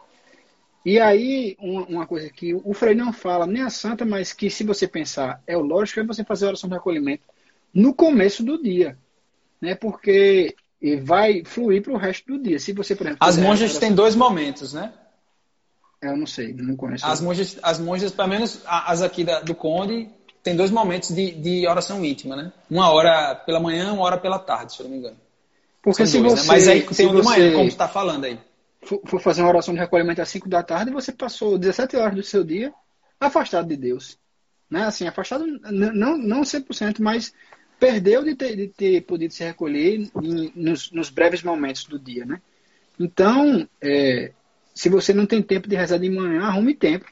[0.86, 4.65] E aí, uma, coisa que o Frei não fala, nem a Santa, mas que se
[4.65, 7.24] você pensar, é o lógico, é você fazer a oração de recolhimento
[7.74, 8.98] no começo do dia.
[9.62, 9.76] Né?
[9.76, 10.56] Porque
[11.02, 12.60] vai fluir para o resto do dia.
[12.60, 13.80] Se você, por exemplo, As monjas oração...
[13.80, 14.91] têm dois momentos, né?
[16.02, 17.06] Eu não sei, não conheço.
[17.06, 20.10] As monjas, as monjas pelo menos as aqui da, do Conde,
[20.43, 22.52] tem dois momentos de, de oração íntima, né?
[22.69, 25.15] Uma hora pela manhã, uma hora pela tarde, se eu não me engano.
[25.82, 26.48] Porque São se dois, você, né?
[26.50, 28.38] Mas aí tem um de manhã, como você está falando aí
[28.86, 32.24] for fazer uma oração de recolhimento às 5 da tarde, você passou 17 horas do
[32.24, 32.74] seu dia
[33.19, 34.17] afastado de Deus.
[34.69, 34.84] Né?
[34.84, 37.34] Assim, afastado, não, não 100%, mas
[37.80, 42.26] perdeu de ter, de ter podido se recolher em, nos, nos, breves momentos do dia.
[42.26, 42.41] Né?
[43.00, 44.32] Então, é,
[44.74, 47.06] se você não tem tempo de rezar de manhã, arrume tempo.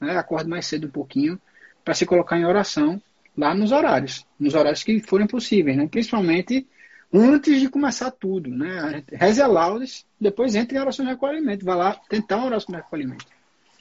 [0.00, 0.16] Né?
[0.16, 1.40] Acorde mais cedo um pouquinho
[1.84, 3.00] para se colocar em oração
[3.36, 5.88] lá nos horários, nos horários que forem possíveis, né?
[5.88, 6.66] principalmente
[7.14, 9.04] antes de começar tudo, né?
[9.12, 11.64] Reze a laudes, depois entre em oração de recolhimento.
[11.64, 13.26] Vai lá tentar uma oração de recolhimento.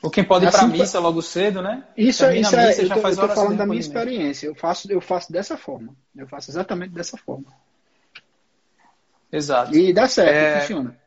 [0.04, 1.84] Ou quem pode ir assim, para a missa logo cedo, né?
[1.98, 4.48] Isso, é, isso é, missa, eu estou falando da minha experiência.
[4.48, 5.96] Eu faço, eu faço dessa forma.
[6.16, 7.46] Eu faço exatamente dessa forma.
[9.32, 9.76] Exato.
[9.76, 10.60] E dá certo, é...
[10.60, 10.98] funciona.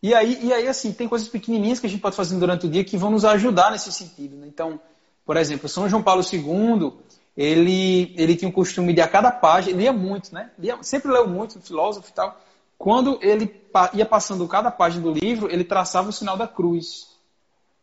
[0.00, 2.70] E aí, e aí, assim, tem coisas pequenininhas que a gente pode fazer durante o
[2.70, 4.36] dia que vão nos ajudar nesse sentido.
[4.36, 4.46] Né?
[4.46, 4.80] Então,
[5.26, 6.92] por exemplo, São João Paulo II,
[7.38, 10.50] ele, ele tinha o costume de a cada página, lia muito, né?
[10.58, 12.36] Lia, sempre leu muito, filósofo e tal.
[12.76, 13.62] Quando ele
[13.94, 17.06] ia passando cada página do livro, ele traçava o sinal da cruz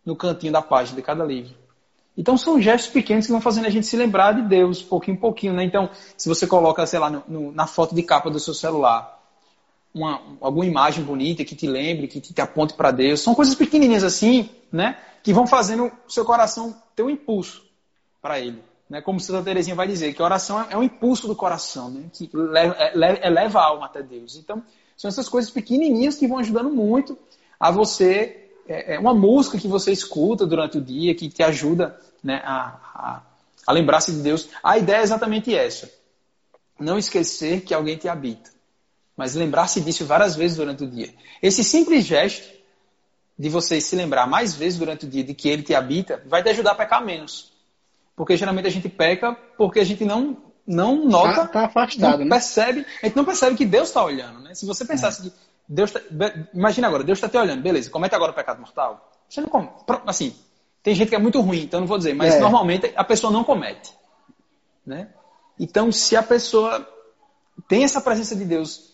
[0.05, 1.55] no cantinho da página de cada livro.
[2.17, 5.19] Então são gestos pequenos que vão fazendo a gente se lembrar de Deus, pouquinho em
[5.19, 5.63] pouquinho, né?
[5.63, 9.23] Então, se você coloca, sei lá, no, no, na foto de capa do seu celular,
[9.93, 13.21] uma, alguma imagem bonita que te lembre, que te aponte para Deus.
[13.21, 14.97] São coisas pequenininhas assim, né?
[15.23, 17.63] Que vão fazendo o seu coração ter um impulso
[18.21, 18.61] para Ele.
[18.89, 19.01] Né?
[19.01, 22.03] Como Santa Teresinha vai dizer, que oração é um impulso do coração, né?
[22.13, 24.35] Que é, eleva a alma até Deus.
[24.35, 24.63] Então,
[24.95, 27.17] são essas coisas pequenininhas que vão ajudando muito
[27.59, 28.49] a você.
[28.67, 32.79] É, é uma música que você escuta durante o dia, que te ajuda né, a,
[32.93, 33.21] a,
[33.67, 34.49] a lembrar-se de Deus.
[34.63, 35.91] A ideia é exatamente essa.
[36.79, 38.55] Não esquecer que alguém te habita
[39.15, 41.13] mas lembrar-se disso várias vezes durante o dia.
[41.41, 42.53] Esse simples gesto
[43.37, 46.43] de você se lembrar mais vezes durante o dia de que ele te habita, vai
[46.43, 47.51] te ajudar a pecar menos.
[48.15, 52.25] Porque geralmente a gente peca porque a gente não não nota, tá, tá afastado, não
[52.25, 52.29] né?
[52.31, 54.55] percebe, a gente não percebe que Deus está olhando, né?
[54.55, 55.29] Se você pensasse é.
[55.29, 55.35] que
[55.67, 55.99] Deus tá,
[56.53, 57.89] imagina agora, Deus está te olhando, beleza?
[57.89, 59.11] Comete agora o pecado mortal.
[59.29, 59.69] Você não come,
[60.07, 60.35] assim,
[60.81, 62.39] tem gente que é muito ruim, então não vou dizer, mas é.
[62.39, 63.93] normalmente a pessoa não comete,
[64.85, 65.09] né?
[65.59, 66.87] Então, se a pessoa
[67.67, 68.93] tem essa presença de Deus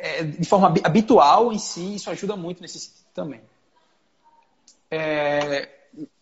[0.00, 3.40] é, de forma habitual em si, isso ajuda muito nesse sentido também.
[4.90, 5.68] É,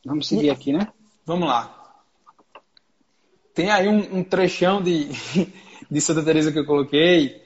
[0.04, 0.88] vamos seguir aqui, né?
[1.24, 1.77] Vamos lá.
[3.58, 5.08] Tem aí um, um trechão de,
[5.90, 7.42] de Santa Teresa que eu coloquei,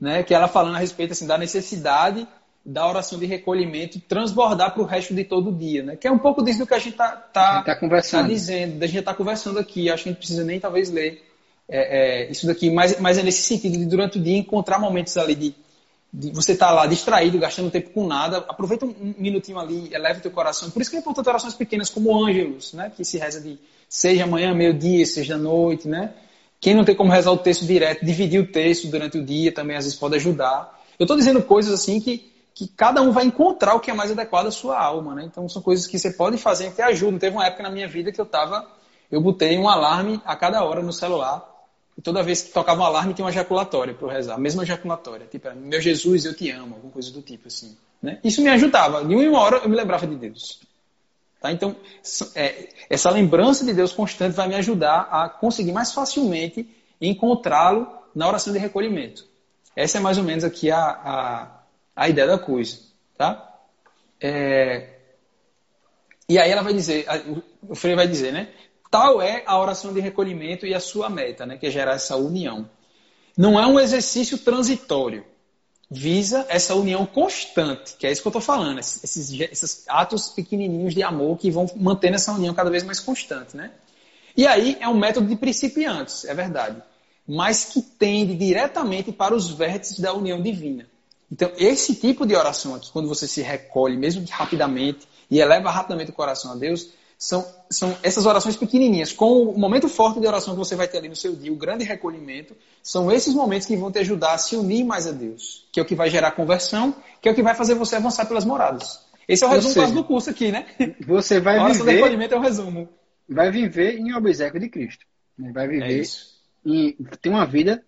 [0.00, 2.28] né, que ela falando a respeito assim, da necessidade
[2.64, 5.96] da oração de recolhimento transbordar para o resto de todo o dia, né?
[5.96, 8.22] Que é um pouco disso do que a gente está tá, tá, conversando.
[8.22, 9.90] Tá dizendo, a gente está conversando aqui.
[9.90, 11.24] Acho que a gente precisa nem talvez ler
[11.68, 15.16] é, é, isso daqui, mas, mas é nesse sentido de durante o dia encontrar momentos
[15.16, 15.54] ali de
[16.12, 20.22] você estar tá lá distraído, gastando tempo com nada, aproveita um minutinho ali, eleva o
[20.22, 20.70] teu coração.
[20.70, 22.90] Por isso que é importante orações pequenas como ângelos, né?
[22.94, 26.12] Que se reza de seja amanhã, meio-dia, seja noite, né?
[26.60, 29.76] Quem não tem como rezar o texto direto, dividir o texto durante o dia também
[29.76, 30.82] às vezes pode ajudar.
[30.98, 34.10] Eu estou dizendo coisas assim que, que cada um vai encontrar o que é mais
[34.10, 35.24] adequado à sua alma, né?
[35.24, 37.18] Então são coisas que você pode fazer que ajudam.
[37.18, 38.66] Teve uma época na minha vida que eu tava,
[39.10, 41.57] eu botei um alarme a cada hora no celular
[41.98, 44.34] e toda vez que tocava um alarme, tinha uma ejaculatória para eu rezar.
[44.36, 45.26] A mesma ejaculatória.
[45.26, 46.76] Tipo, meu Jesus, eu te amo.
[46.76, 47.76] Alguma coisa do tipo, assim.
[48.00, 48.20] Né?
[48.22, 49.04] Isso me ajudava.
[49.04, 50.60] De uma hora eu me lembrava de Deus.
[51.40, 51.50] Tá?
[51.50, 51.74] Então,
[52.36, 56.68] é, essa lembrança de Deus constante vai me ajudar a conseguir mais facilmente
[57.00, 59.26] encontrá-lo na oração de recolhimento.
[59.74, 61.60] Essa é mais ou menos aqui a, a,
[61.96, 62.78] a ideia da coisa.
[63.16, 63.58] Tá?
[64.20, 64.98] É,
[66.28, 67.06] e aí ela vai dizer,
[67.68, 68.50] o Frei vai dizer, né?
[68.90, 72.16] Tal é a oração de recolhimento e a sua meta, né, que é gerar essa
[72.16, 72.68] união.
[73.36, 75.24] Não é um exercício transitório.
[75.90, 80.94] Visa essa união constante, que é isso que eu estou falando, esses, esses, atos pequenininhos
[80.94, 83.56] de amor que vão mantendo essa união cada vez mais constante.
[83.56, 83.70] Né?
[84.36, 86.82] E aí é um método de principiantes, é verdade,
[87.26, 90.86] mas que tende diretamente para os vértices da união divina.
[91.30, 95.70] Então, esse tipo de oração aqui, quando você se recolhe, mesmo que rapidamente, e eleva
[95.70, 100.26] rapidamente o coração a Deus, são, são essas orações pequenininhas, com o momento forte de
[100.26, 103.66] oração que você vai ter ali no seu dia, o grande recolhimento, são esses momentos
[103.66, 106.08] que vão te ajudar a se unir mais a Deus, que é o que vai
[106.08, 109.00] gerar conversão, que é o que vai fazer você avançar pelas moradas.
[109.26, 110.66] Esse é o resumo seja, do curso aqui, né?
[111.06, 111.90] Você vai a oração viver.
[111.90, 112.88] de recolhimento é o resumo.
[113.28, 115.04] Vai viver em obsequio de Cristo.
[115.36, 115.50] Né?
[115.52, 116.04] Vai viver é
[116.64, 117.84] em ter uma vida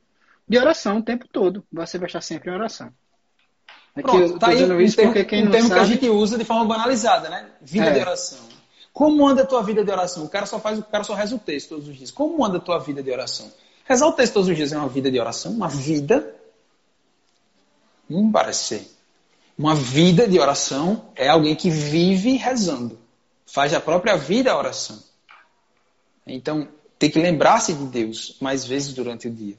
[0.46, 1.64] de oração o tempo todo.
[1.72, 2.92] Você vai estar sempre em oração.
[3.94, 5.68] Aqui Pronto, tá aí um termo, um termo sabe...
[5.68, 7.46] que a gente usa de forma banalizada, né?
[7.62, 7.92] Vida é.
[7.92, 8.59] de oração.
[8.92, 10.24] Como anda a tua vida de oração?
[10.24, 12.10] O cara só faz, o cara só reza o texto todos os dias.
[12.10, 13.50] Como anda a tua vida de oração?
[13.84, 15.52] Rezar o texto todos os dias é uma vida de oração?
[15.52, 16.34] Uma vida?
[18.08, 18.90] Não parece ser.
[19.56, 22.98] Uma vida de oração é alguém que vive rezando.
[23.46, 25.02] Faz a própria vida a oração.
[26.26, 29.56] Então, tem que lembrar-se de Deus mais vezes durante o dia.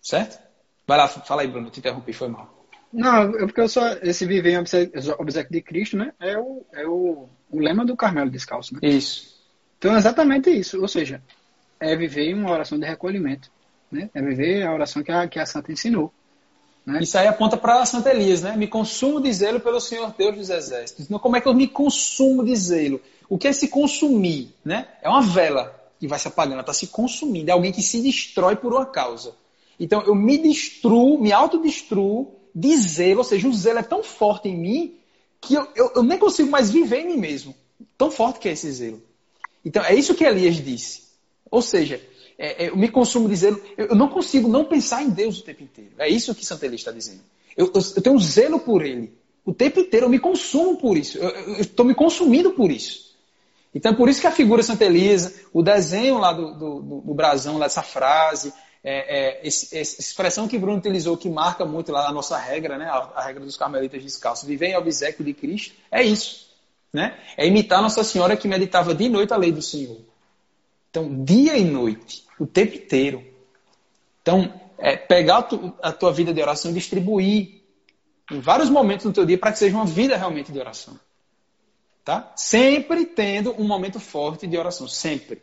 [0.00, 0.38] Certo?
[0.86, 1.70] Vai lá, fala aí, Bruno.
[1.70, 2.58] Te interrompi, foi mal.
[2.92, 3.92] Não, é porque eu só.
[4.02, 6.12] Esse viver em obsequio de Cristo, né?
[6.18, 8.74] É o, é o o lema do Carmelo Descalço.
[8.74, 8.80] Né?
[8.82, 9.36] Isso.
[9.78, 10.80] Então é exatamente isso.
[10.80, 11.22] Ou seja,
[11.80, 13.50] é viver uma oração de recolhimento.
[13.90, 14.10] Né?
[14.14, 16.12] É viver a oração que a, que a Santa ensinou.
[16.84, 17.00] Né?
[17.02, 18.56] Isso aí aponta para Santa Elias, né?
[18.56, 21.04] Me consumo de zelo pelo Senhor Deus dos Exércitos.
[21.04, 23.00] Então, como é que eu me consumo de zelo?
[23.28, 24.54] O que é se consumir?
[24.64, 24.88] Né?
[25.02, 27.50] É uma vela que vai se apagando, está se consumindo.
[27.50, 29.34] É alguém que se destrói por uma causa.
[29.78, 34.48] Então, eu me destruo, me autodestruo de zelo, ou seja, o zelo é tão forte
[34.48, 34.97] em mim
[35.40, 37.54] que eu, eu, eu, nem consigo mais viver em mim mesmo.
[37.96, 39.02] Tão forte que é esse zelo.
[39.64, 41.08] Então, é isso que Elias disse.
[41.50, 42.00] Ou seja,
[42.38, 45.40] é, é, eu me consumo de zelo, eu, eu, não consigo não pensar em Deus
[45.40, 45.92] o tempo inteiro.
[45.98, 47.20] É isso que Santa Elias está dizendo.
[47.56, 49.12] Eu, eu, tenho um zelo por Ele.
[49.44, 51.18] O tempo inteiro eu me consumo por isso.
[51.18, 53.08] Eu estou me consumindo por isso.
[53.74, 57.14] Então, é por isso que a figura Santa Elisa, o desenho lá do, do, do,
[57.14, 61.92] brasão, lá dessa frase, é, é, esse, essa expressão que Bruno utilizou, que marca muito
[61.92, 65.34] lá a nossa regra, né, a, a regra dos carmelitas descalços, viver em obsequio de
[65.34, 66.48] Cristo, é isso.
[66.92, 67.18] Né?
[67.36, 70.00] É imitar Nossa Senhora que meditava de noite a lei do Senhor.
[70.90, 73.22] Então, dia e noite, o tempo inteiro.
[74.22, 77.62] Então, é, pegar a, tu, a tua vida de oração e distribuir
[78.30, 80.98] em vários momentos no teu dia para que seja uma vida realmente de oração.
[82.04, 82.32] Tá?
[82.36, 85.42] Sempre tendo um momento forte de oração, sempre.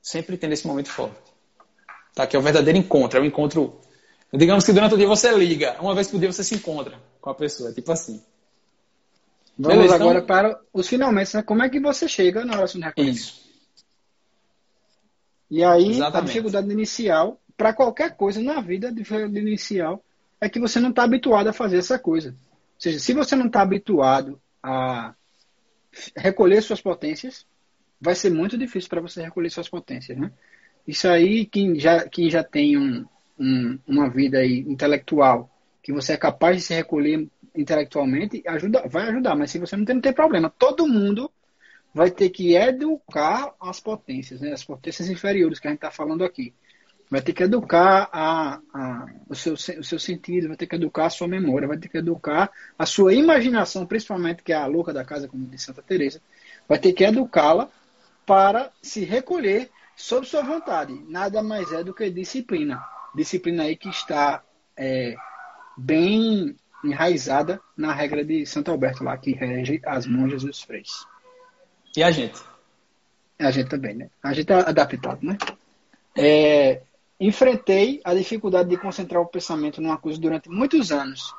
[0.00, 1.31] Sempre tendo esse momento forte.
[2.14, 2.26] Tá?
[2.26, 3.80] Que é o verdadeiro encontro, é o encontro.
[4.32, 7.30] Digamos que durante o dia você liga, uma vez por dia você se encontra com
[7.30, 8.22] a pessoa, é tipo assim.
[9.58, 10.26] Vamos Beleza, agora então...
[10.26, 11.42] para os finalmente, né?
[11.42, 13.18] Como é que você chega na oração de recolhimento?
[13.18, 13.42] Isso.
[15.50, 16.16] E aí, Exatamente.
[16.16, 20.02] a dificuldade inicial, para qualquer coisa na vida, a dificuldade inicial
[20.40, 22.30] é que você não está habituado a fazer essa coisa.
[22.30, 25.14] Ou seja, se você não está habituado a
[26.16, 27.46] recolher suas potências,
[28.00, 30.32] vai ser muito difícil para você recolher suas potências, né?
[30.86, 33.04] Isso aí, quem já, quem já tem um,
[33.38, 35.48] um, uma vida aí intelectual,
[35.82, 39.36] que você é capaz de se recolher intelectualmente, ajuda, vai ajudar.
[39.36, 40.50] Mas se você não tem, não tem problema.
[40.50, 41.30] Todo mundo
[41.94, 44.52] vai ter que educar as potências, né?
[44.52, 46.54] As potências inferiores que a gente está falando aqui.
[47.10, 51.06] Vai ter que educar a, a, o, seu, o seu sentido, vai ter que educar
[51.06, 54.94] a sua memória, vai ter que educar a sua imaginação, principalmente, que é a louca
[54.94, 56.22] da casa, como diz Santa Teresa,
[56.66, 57.68] vai ter que educá-la
[58.24, 60.92] para se recolher sob sua vontade.
[61.08, 62.82] Nada mais é do que disciplina.
[63.14, 64.42] Disciplina aí que está
[64.76, 65.14] é,
[65.76, 71.06] bem enraizada na regra de Santo Alberto lá, que rege as monjas e os freis.
[71.96, 72.40] E a gente?
[73.38, 74.10] A gente também, né?
[74.22, 75.36] A gente é adaptado, né?
[76.16, 76.82] É,
[77.18, 81.34] enfrentei a dificuldade de concentrar o pensamento numa coisa durante muitos anos.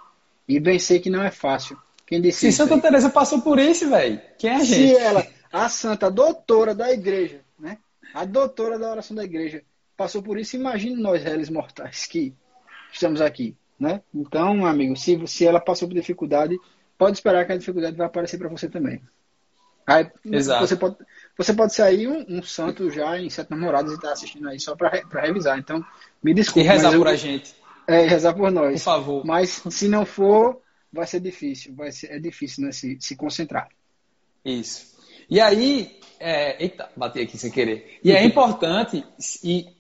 [0.48, 1.78] E bem sei que não é fácil.
[2.06, 4.90] Quem disse Se Santa Teresa passou por isso, velho, quem é a gente?
[4.90, 7.42] Se ela, a santa doutora da igreja?
[8.14, 9.64] A doutora da oração da igreja
[9.98, 12.34] passou por isso, imagine nós, réis mortais, que
[12.92, 14.02] estamos aqui, né?
[14.14, 16.58] Então, amigo, se, se ela passou por dificuldade,
[16.98, 19.02] pode esperar que a dificuldade vai aparecer para você também.
[19.86, 20.66] Aí, Exato.
[20.66, 20.96] Você pode,
[21.38, 24.60] você pode sair um, um santo já em Sete Namorados e estar tá assistindo aí
[24.60, 25.60] só para revisar.
[25.60, 25.84] Então,
[26.24, 26.62] me desculpe.
[26.62, 27.54] E rezar por a gente.
[27.86, 28.82] É, rezar por nós.
[28.82, 29.26] Por favor.
[29.26, 31.76] Mas se não for, vai ser difícil.
[31.76, 33.68] Vai ser, é difícil né, se, se concentrar.
[34.46, 34.93] Isso.
[35.30, 38.00] E aí, é, eita, bati aqui sem querer.
[38.02, 39.04] E é importante,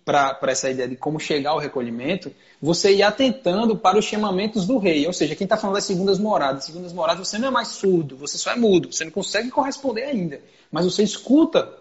[0.03, 4.77] para essa ideia de como chegar ao recolhimento, você ir atentando para os chamamentos do
[4.77, 5.07] rei.
[5.07, 6.65] Ou seja, quem está falando das segundas moradas.
[6.65, 8.91] Segundas moradas, você não é mais surdo, você só é mudo.
[8.91, 10.41] Você não consegue corresponder ainda.
[10.69, 11.71] Mas você escuta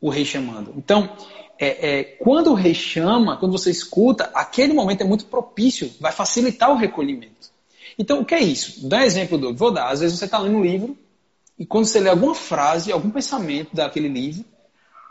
[0.00, 0.74] o rei chamando.
[0.76, 1.08] Então,
[1.56, 6.10] é, é, quando o rei chama, quando você escuta, aquele momento é muito propício, vai
[6.10, 7.50] facilitar o recolhimento.
[7.96, 8.88] Então, o que é isso?
[8.88, 9.54] Dá um exemplo do.
[9.54, 9.88] Vou dar.
[9.90, 10.98] Às vezes você está lendo um livro
[11.60, 14.46] e quando você lê alguma frase, algum pensamento daquele livro,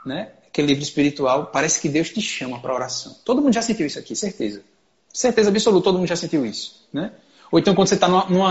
[0.03, 3.15] né, aquele livro espiritual, parece que Deus te chama para oração.
[3.23, 4.63] Todo mundo já sentiu isso aqui, certeza.
[5.13, 6.87] Certeza absoluta, todo mundo já sentiu isso.
[6.91, 7.13] Né?
[7.51, 8.07] Ou então quando você está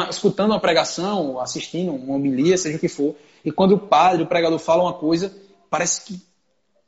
[0.08, 4.28] escutando uma pregação, assistindo uma homilia, seja o que for, e quando o padre, o
[4.28, 5.36] pregador fala uma coisa,
[5.68, 6.22] parece que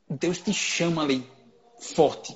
[0.09, 1.27] Deus te chama ali,
[1.77, 2.33] forte.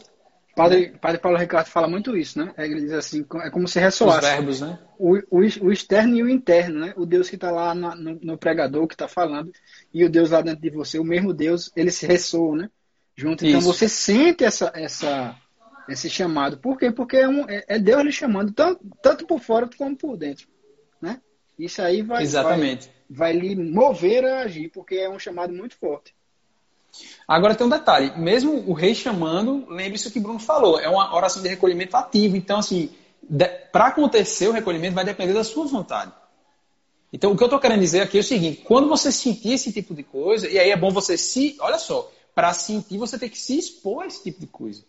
[0.55, 2.53] Padre, padre Paulo Ricardo fala muito isso, né?
[2.57, 4.25] Ele diz assim, é como se ressoasse.
[4.25, 4.79] Os verbos, né?
[4.97, 6.93] O, o, o externo e o interno, né?
[6.95, 9.51] O Deus que está lá no, no, pregador, que está falando,
[9.93, 12.69] e o Deus lá dentro de você, o mesmo Deus, ele se ressoa, né?
[13.17, 13.45] Junto.
[13.45, 13.67] Então isso.
[13.67, 15.35] você sente essa, essa,
[15.89, 16.57] esse chamado.
[16.57, 16.89] Por quê?
[16.89, 20.47] Porque é, um, é, é Deus lhe chamando, tanto, tanto por fora como por dentro,
[21.01, 21.19] né?
[21.59, 22.89] Isso aí vai, Exatamente.
[23.09, 26.15] vai, vai lhe mover a agir, porque é um chamado muito forte.
[27.27, 31.15] Agora tem um detalhe, mesmo o rei chamando, lembre-se o que Bruno falou, é uma
[31.15, 32.37] oração de recolhimento ativo.
[32.37, 32.89] Então, assim,
[33.71, 36.11] para acontecer o recolhimento vai depender da sua vontade.
[37.11, 39.71] Então, o que eu estou querendo dizer aqui é o seguinte: quando você sentir esse
[39.71, 41.55] tipo de coisa, e aí é bom você se.
[41.59, 44.83] Olha só, para sentir você tem que se expor a esse tipo de coisa.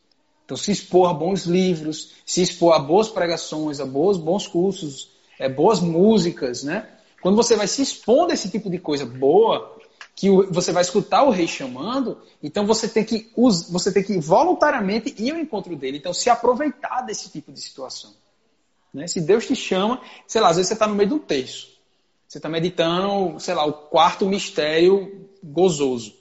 [0.44, 5.10] Então, se expor a bons livros, se expor a boas pregações, a bons, bons cursos,
[5.38, 6.88] é, boas músicas, né?
[7.20, 9.76] Quando você vai se expondo a esse tipo de coisa boa,
[10.16, 15.14] que você vai escutar o rei chamando, então você tem que você tem que voluntariamente
[15.18, 18.14] ir ao encontro dele, então se aproveitar desse tipo de situação.
[18.94, 19.06] Né?
[19.06, 21.68] Se Deus te chama, sei lá, às vezes você está no meio de um texto,
[22.26, 26.14] você está meditando, sei lá, o quarto mistério gozoso,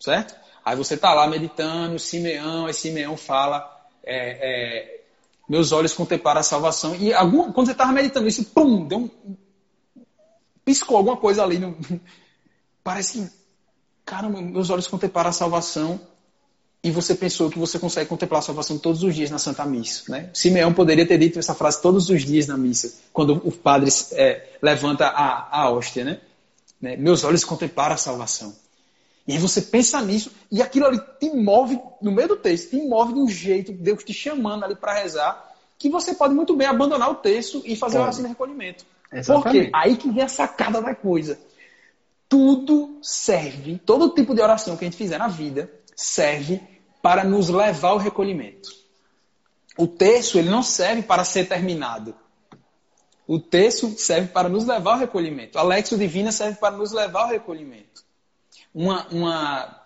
[0.00, 0.34] certo?
[0.64, 5.00] Aí você está lá meditando, Simeão, aí Simeão fala, é, é,
[5.48, 9.36] meus olhos contemplaram a salvação, e algum, quando você estava meditando isso, pum, deu um,
[10.64, 11.78] piscou alguma coisa ali no,
[12.90, 13.30] Parece que,
[14.04, 16.00] cara, meus olhos contemplaram a salvação
[16.82, 20.10] e você pensou que você consegue contemplar a salvação todos os dias na Santa Missa.
[20.10, 20.28] Né?
[20.34, 24.44] Simeão poderia ter dito essa frase todos os dias na missa, quando o padre é,
[24.60, 26.04] levanta a, a hóstia.
[26.04, 26.20] Né?
[26.80, 26.96] né?
[26.96, 28.52] Meus olhos contemplaram a salvação.
[29.24, 32.82] E aí você pensa nisso e aquilo ali te move, no meio do texto, te
[32.82, 36.66] move de um jeito, Deus te chamando ali para rezar, que você pode muito bem
[36.66, 37.96] abandonar o texto e fazer pode.
[37.98, 38.84] a oração de recolhimento.
[39.12, 39.42] Exatamente.
[39.42, 41.38] Porque aí que vem a sacada da coisa
[42.30, 46.62] tudo serve, todo tipo de oração que a gente fizer na vida serve
[47.02, 48.70] para nos levar ao recolhimento.
[49.76, 52.14] O texto ele não serve para ser terminado.
[53.26, 55.58] O texto serve para nos levar ao recolhimento.
[55.58, 58.04] A Lexo Divina serve para nos levar ao recolhimento.
[58.72, 59.80] Uma, uma,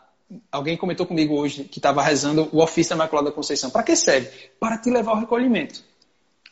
[0.52, 3.70] alguém comentou comigo hoje que estava rezando o ofício da Imaculada Conceição.
[3.70, 4.28] Para que serve?
[4.60, 5.82] Para te levar ao recolhimento.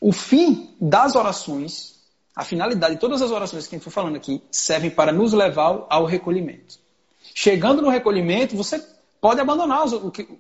[0.01, 1.92] O fim das orações,
[2.35, 5.33] a finalidade de todas as orações que a gente for falando aqui, servem para nos
[5.33, 6.79] levar ao recolhimento.
[7.35, 8.83] Chegando no recolhimento, você
[9.21, 9.93] pode abandonar os,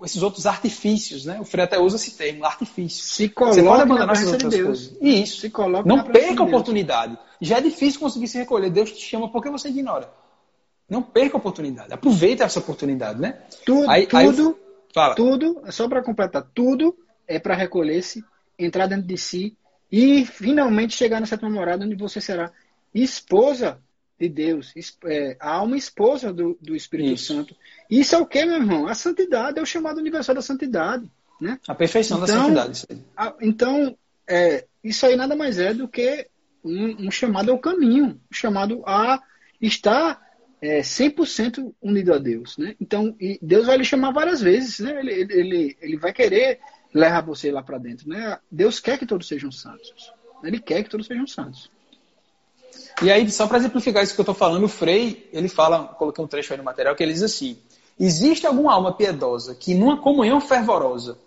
[0.05, 1.39] esses outros artifícios, né?
[1.41, 3.05] O Frei até usa esse termo, artifício.
[3.05, 4.97] Se coloque você pode abandonar essas outras de coisas.
[5.01, 5.41] Isso.
[5.41, 7.17] Se coloque Não perca a oportunidade.
[7.41, 8.71] De Já é difícil conseguir se recolher.
[8.71, 10.11] Deus te chama porque você ignora.
[10.89, 11.93] Não perca a oportunidade.
[11.93, 13.39] Aproveite essa oportunidade, né?
[13.65, 14.59] Tudo, aí, tudo,
[14.97, 16.95] aí, tudo, só para completar, tudo
[17.27, 18.25] é para recolher-se,
[18.59, 19.57] entrar dentro de si
[19.93, 22.51] e finalmente chegar nessa namorada onde você será
[22.95, 23.79] esposa
[24.19, 24.73] de Deus,
[25.05, 27.35] é, a alma esposa do, do Espírito Isso.
[27.35, 27.57] Santo.
[27.91, 28.87] Isso é o que, meu irmão?
[28.87, 31.11] A santidade, é o chamado universal da santidade.
[31.41, 31.59] Né?
[31.69, 32.73] A perfeição então, da santidade.
[32.73, 32.87] Isso
[33.17, 36.27] a, então, é, isso aí nada mais é do que
[36.65, 39.21] um, um chamado ao caminho, um chamado a
[39.61, 40.23] estar
[40.61, 42.57] é, 100% unido a Deus.
[42.57, 42.77] Né?
[42.81, 44.79] Então, Deus vai lhe chamar várias vezes.
[44.79, 45.01] Né?
[45.01, 46.61] Ele, ele, ele vai querer
[46.95, 48.09] levar você lá para dentro.
[48.09, 48.39] Né?
[48.51, 50.13] Deus quer que todos sejam santos.
[50.43, 51.71] Ele quer que todos sejam santos.
[53.03, 56.25] E aí, só para exemplificar isso que eu estou falando, o Frei, ele fala, coloquei
[56.25, 57.59] um trecho aí no material, que ele diz assim:
[57.99, 61.19] existe alguma alma piedosa que, numa comunhão fervorosa,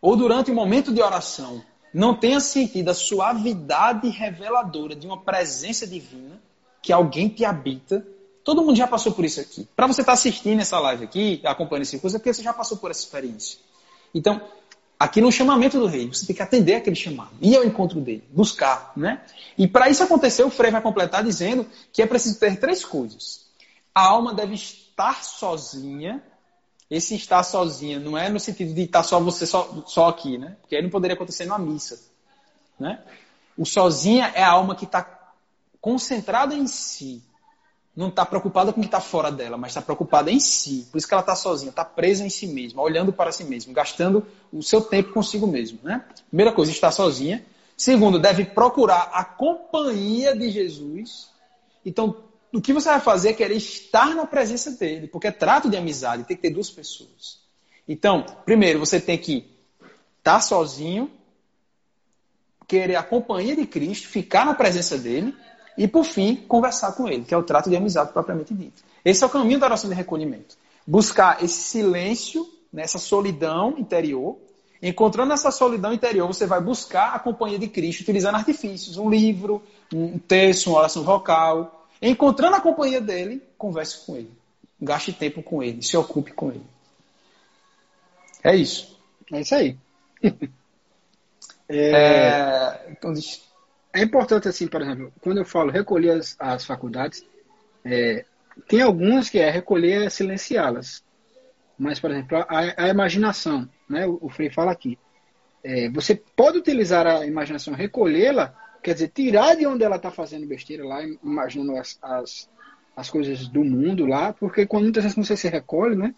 [0.00, 1.62] ou durante um momento de oração,
[1.92, 6.40] não tenha sentido a suavidade reveladora de uma presença divina,
[6.82, 8.06] que alguém te habita.
[8.42, 9.66] Todo mundo já passou por isso aqui.
[9.74, 12.52] Para você estar tá assistindo essa live aqui, acompanhando esse curso, é porque você já
[12.52, 13.58] passou por essa experiência.
[14.14, 14.40] Então,
[15.04, 16.08] aqui no chamamento do rei.
[16.08, 19.22] Você tem que atender aquele chamado, ir ao encontro dele, buscar, né?
[19.56, 23.44] E para isso acontecer, o Frei vai completar dizendo que é preciso ter três coisas.
[23.94, 26.22] A alma deve estar sozinha.
[26.90, 30.56] Esse estar sozinha não é no sentido de estar só você só, só aqui, né?
[30.62, 32.00] Porque aí não poderia acontecer numa missa,
[32.78, 33.00] né?
[33.56, 35.32] O sozinha é a alma que está
[35.80, 37.22] concentrada em si,
[37.96, 40.88] não está preocupada com o que está fora dela, mas está preocupada em si.
[40.90, 43.72] Por isso que ela está sozinha, está presa em si mesma, olhando para si mesma,
[43.72, 45.78] gastando o seu tempo consigo mesmo.
[45.82, 46.04] Né?
[46.28, 47.44] Primeira coisa, está sozinha.
[47.76, 51.28] Segundo, deve procurar a companhia de Jesus.
[51.86, 52.16] Então,
[52.52, 55.76] o que você vai fazer é querer estar na presença dele, porque é trato de
[55.76, 57.40] amizade, tem que ter duas pessoas.
[57.86, 59.48] Então, primeiro, você tem que
[60.18, 61.10] estar sozinho,
[62.66, 65.34] querer a companhia de Cristo, ficar na presença dele
[65.76, 68.82] e, por fim, conversar com ele, que é o trato de amizade propriamente dito.
[69.04, 70.56] Esse é o caminho da oração de recolhimento.
[70.86, 74.36] Buscar esse silêncio, nessa solidão interior.
[74.82, 79.62] Encontrando essa solidão interior, você vai buscar a companhia de Cristo utilizando artifícios, um livro,
[79.92, 81.86] um texto, uma oração vocal.
[82.02, 84.30] Encontrando a companhia dele, converse com ele.
[84.80, 86.66] Gaste tempo com ele, se ocupe com ele.
[88.42, 88.98] É isso.
[89.32, 89.76] É isso aí.
[90.22, 90.34] é...
[91.66, 92.96] É...
[93.94, 97.24] É importante, assim, por exemplo, quando eu falo recolher as, as faculdades,
[97.84, 98.24] é,
[98.66, 101.04] tem algumas que é recolher é silenciá-las.
[101.78, 104.04] Mas, por exemplo, a, a imaginação, né?
[104.06, 104.98] O, o Frei fala aqui.
[105.62, 110.46] É, você pode utilizar a imaginação, recolhê-la, quer dizer, tirar de onde ela está fazendo
[110.46, 112.50] besteira lá, imaginando as, as,
[112.96, 116.14] as, coisas do mundo lá, porque quando muitas vezes você se recolhe, né?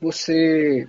[0.00, 0.88] Você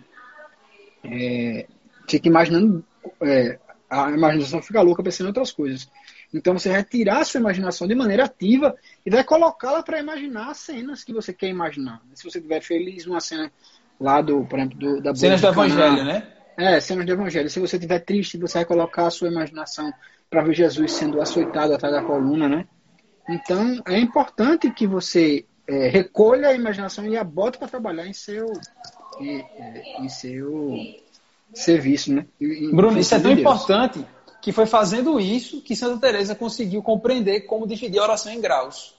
[1.04, 1.68] é,
[2.08, 2.86] fica imaginando,
[3.22, 3.60] é,
[3.90, 5.90] a imaginação fica louca pensando em outras coisas.
[6.34, 8.76] Então você vai tirar a sua imaginação de maneira ativa
[9.06, 12.02] e vai colocá-la para imaginar as cenas que você quer imaginar.
[12.14, 13.52] Se você estiver feliz numa cena
[14.00, 16.28] lá do, por exemplo, do, da Cenas do Evangelho, né?
[16.58, 17.50] É, cenas do Evangelho.
[17.50, 19.92] Se você estiver triste, você vai colocar a sua imaginação
[20.30, 22.68] para ver Jesus sendo açoitado atrás da coluna, né?
[23.30, 28.14] Então é importante que você é, recolha a imaginação e a bote para trabalhar em
[28.14, 28.52] seu,
[29.20, 30.78] em, é, em seu
[31.54, 32.26] serviço, né?
[32.40, 33.40] Em, Bruno, isso é tão Deus.
[33.40, 34.06] importante
[34.42, 38.96] que foi fazendo isso que Santa Teresa conseguiu compreender como dividir a oração em graus.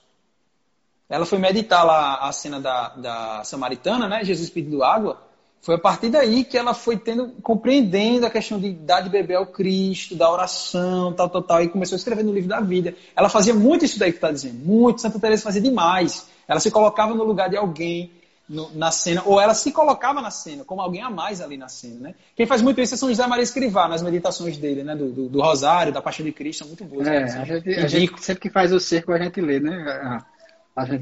[1.09, 4.23] Ela foi meditar lá a cena da, da Samaritana, né?
[4.23, 5.21] Jesus pedindo água.
[5.61, 9.35] Foi a partir daí que ela foi tendo, compreendendo a questão de dar de beber
[9.35, 12.95] ao Cristo, da oração, tal, tal, tal, e começou a escrever no livro da vida.
[13.15, 15.01] Ela fazia muito isso daí que está dizendo, muito.
[15.01, 16.29] Santa Teresa fazia demais.
[16.47, 18.11] Ela se colocava no lugar de alguém,
[18.49, 21.69] no, na cena, ou ela se colocava na cena, como alguém a mais ali na
[21.69, 22.15] cena, né?
[22.35, 24.95] Quem faz muito isso é São José Maria Escrivá, nas meditações dele, né?
[24.95, 27.07] Do, do, do Rosário, da Paixão de Cristo, são muito boas.
[27.07, 27.39] É, né?
[27.39, 30.23] a, gente, a gente, sempre que faz o cerco a gente lê, né?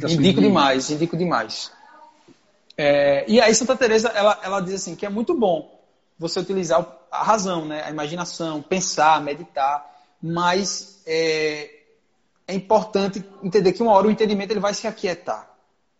[0.10, 0.48] indico de...
[0.48, 1.72] demais, indico demais.
[2.78, 5.82] É, e aí Santa Teresa ela, ela diz assim que é muito bom
[6.20, 7.82] você utilizar a razão, né?
[7.86, 9.86] A imaginação, pensar, meditar,
[10.22, 11.70] mas é,
[12.46, 15.57] é importante entender que uma hora o entendimento ele vai se aquietar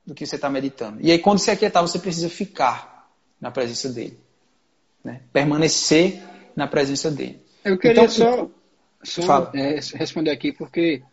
[0.08, 1.00] do que você está meditando.
[1.02, 4.18] E aí, quando se aquietar, você precisa ficar na presença dele.
[5.04, 5.22] Né?
[5.34, 6.24] Permanecer
[6.56, 7.42] na presença dele.
[7.64, 8.50] Eu queria então,
[9.04, 11.04] só, só é, responder aqui porque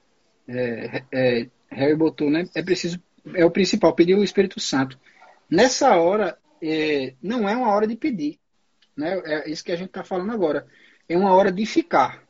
[0.47, 2.49] é, é, Harry botou, né?
[2.55, 3.03] É preciso,
[3.35, 4.97] é o principal, pedir o Espírito Santo.
[5.51, 8.39] Nessa hora, é, não é uma hora de pedir,
[8.97, 9.21] né?
[9.25, 10.67] É isso que a gente está falando agora.
[11.09, 12.23] É uma hora de ficar,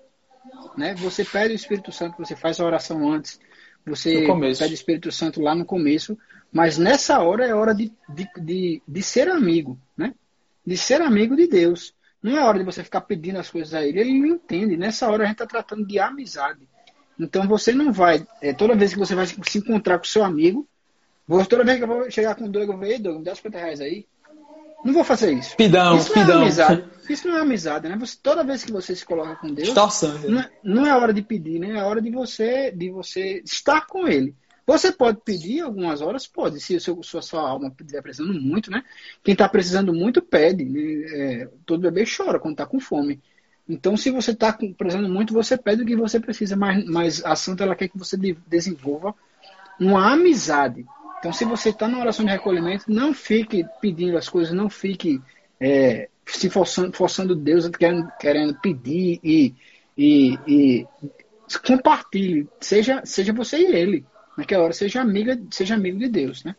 [0.79, 0.95] né?
[0.95, 3.39] Você pede o Espírito Santo, você faz a oração antes,
[3.87, 6.17] você pede o Espírito Santo lá no começo,
[6.51, 10.15] mas nessa hora é hora de, de, de, de ser amigo, né?
[10.67, 11.95] De ser amigo de Deus.
[12.23, 14.01] Não é hora de você ficar pedindo as coisas a ele.
[14.01, 14.77] Ele não entende.
[14.77, 16.61] Nessa hora a gente está tratando de amizade.
[17.21, 18.27] Então você não vai.
[18.41, 20.67] É, toda vez que você vai se encontrar com seu amigo,
[21.29, 23.25] vou, toda vez que eu vou chegar com o Doug, eu vou, ei, Doug, me
[23.25, 24.07] dá 50 reais aí.
[24.85, 25.55] Não vou fazer isso.
[25.57, 26.27] Pidão, isso pidão.
[26.27, 26.85] Não é amizade.
[27.09, 27.97] Isso não é amizade, né?
[27.97, 29.69] Você, toda vez que você se coloca com Deus,
[30.29, 31.79] não é, não é hora de pedir, né?
[31.79, 34.35] É hora de você, de você estar com Ele.
[34.67, 36.27] Você pode pedir algumas horas?
[36.27, 38.83] Pode, se seu, sua, sua alma estiver precisando muito, né?
[39.23, 40.65] Quem está precisando muito pede.
[40.65, 41.05] Né?
[41.13, 43.21] É, todo bebê chora quando está com fome.
[43.69, 47.35] Então, se você está precisando muito, você pede o que você precisa, mas, mas a
[47.35, 49.15] Santa ela quer que você desenvolva
[49.81, 50.85] uma amizade.
[51.19, 55.23] Então, se você está na oração de recolhimento, não fique pedindo as coisas, não fique
[55.59, 59.55] é, se forçando, forçando Deus, querendo, querendo pedir e,
[59.97, 60.87] e, e
[61.67, 62.49] compartilhe.
[62.61, 64.07] Seja, seja você e ele
[64.37, 66.55] naquela hora seja amiga, seja amigo de Deus, né?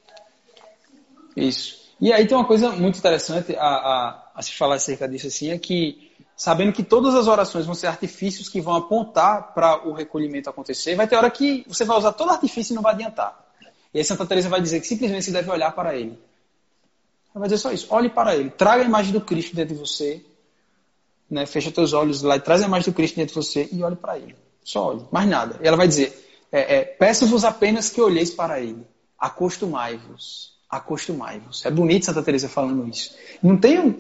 [1.36, 1.86] Isso.
[2.00, 5.52] E aí tem uma coisa muito interessante a, a, a, se falar acerca disso assim,
[5.52, 9.94] é que sabendo que todas as orações vão ser artifícios que vão apontar para o
[9.94, 13.46] recolhimento acontecer, vai ter hora que você vai usar todo artifício e não vai adiantar.
[13.94, 16.20] E aí Santa Teresa vai dizer que simplesmente você deve olhar para ele.
[17.36, 19.80] Ela vai dizer só isso, olhe para ele, traga a imagem do Cristo dentro de
[19.82, 20.26] você,
[21.30, 21.46] né?
[21.46, 23.98] fecha teus olhos lá e traz a imagem do Cristo dentro de você e olhe
[23.98, 24.38] para ele.
[24.64, 25.60] Só olhe, mais nada.
[25.62, 26.18] E ela vai dizer,
[26.50, 28.88] é, é, Peço-vos apenas que olheis para ele.
[29.20, 30.54] Acostumai-vos.
[30.70, 31.66] Acostumai-vos.
[31.66, 33.14] É bonito Santa Teresa falando isso.
[33.44, 33.98] Não tem um...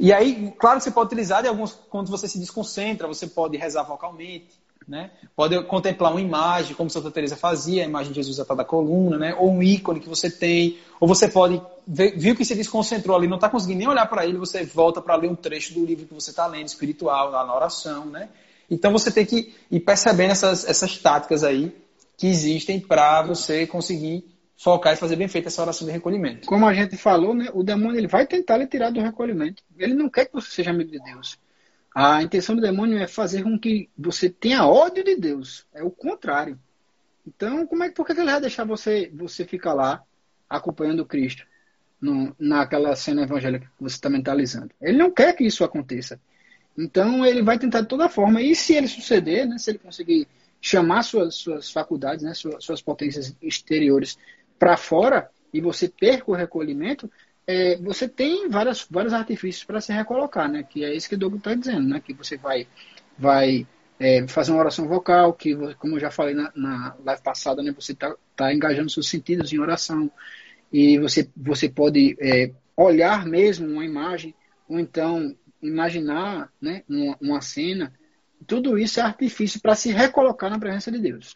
[0.00, 3.58] E aí, claro que você pode utilizar de alguns quando você se desconcentra, você pode
[3.58, 4.57] rezar vocalmente,
[4.88, 5.10] né?
[5.36, 9.18] Pode contemplar uma imagem, como Santa Teresa fazia, a imagem de Jesus atrás da coluna,
[9.18, 9.34] né?
[9.38, 13.28] Ou um ícone que você tem, ou você pode ver, viu que se desconcentrou ali,
[13.28, 16.06] não está conseguindo nem olhar para ele, você volta para ler um trecho do livro
[16.06, 18.30] que você está lendo, espiritual, lá na oração, né?
[18.70, 21.74] Então você tem que ir percebendo essas, essas táticas aí
[22.16, 24.24] que existem para você conseguir
[24.56, 26.46] focar e fazer bem feita essa oração de recolhimento.
[26.48, 29.62] Como a gente falou, né, o demônio ele vai tentar lhe tirar do recolhimento.
[29.78, 31.38] Ele não quer que você seja amigo de Deus.
[31.94, 35.66] A intenção do demônio é fazer com que você tenha ódio de Deus.
[35.74, 36.58] É o contrário.
[37.26, 40.02] Então, como é, por que ele vai deixar você, você ficar lá
[40.48, 41.44] acompanhando Cristo
[42.00, 44.70] no, naquela cena evangélica que você está mentalizando?
[44.80, 46.20] Ele não quer que isso aconteça.
[46.76, 48.40] Então, ele vai tentar de toda forma.
[48.40, 50.28] E se ele suceder, né, se ele conseguir
[50.60, 54.16] chamar suas, suas faculdades, né, suas, suas potências exteriores
[54.58, 57.10] para fora e você perca o recolhimento,
[57.48, 60.62] é, você tem várias, vários artifícios para se recolocar, né?
[60.62, 61.98] Que é isso que o Douglas está dizendo, né?
[61.98, 62.68] Que você vai,
[63.18, 63.66] vai
[63.98, 67.72] é, fazer uma oração vocal, que, como eu já falei na, na live passada, né?
[67.72, 70.10] Você está tá engajando seus sentidos em oração
[70.70, 74.34] e você, você pode é, olhar mesmo uma imagem
[74.68, 77.92] ou então imaginar né, uma, uma cena
[78.46, 81.34] tudo isso é artifício para se recolocar na presença de Deus.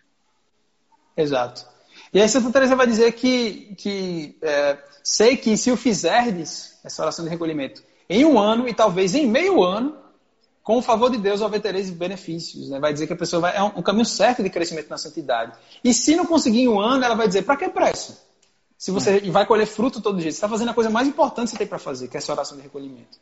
[1.17, 1.72] Exato.
[2.13, 7.03] E aí Santa Teresa vai dizer que, que é, sei que se o fizerdes, essa
[7.03, 9.97] oração de recolhimento, em um ano e talvez em meio ano,
[10.63, 12.69] com o favor de Deus obtereis benefícios.
[12.69, 12.79] Né?
[12.79, 15.53] Vai dizer que a pessoa vai, é um, um, caminho certo de crescimento na santidade.
[15.83, 18.19] E se não conseguir em um ano, ela vai dizer, para que pressa?
[18.77, 19.33] Se você hum.
[19.33, 21.67] vai colher fruto todo dia, você está fazendo a coisa mais importante que você tem
[21.67, 23.19] para fazer, que é essa oração de recolhimento.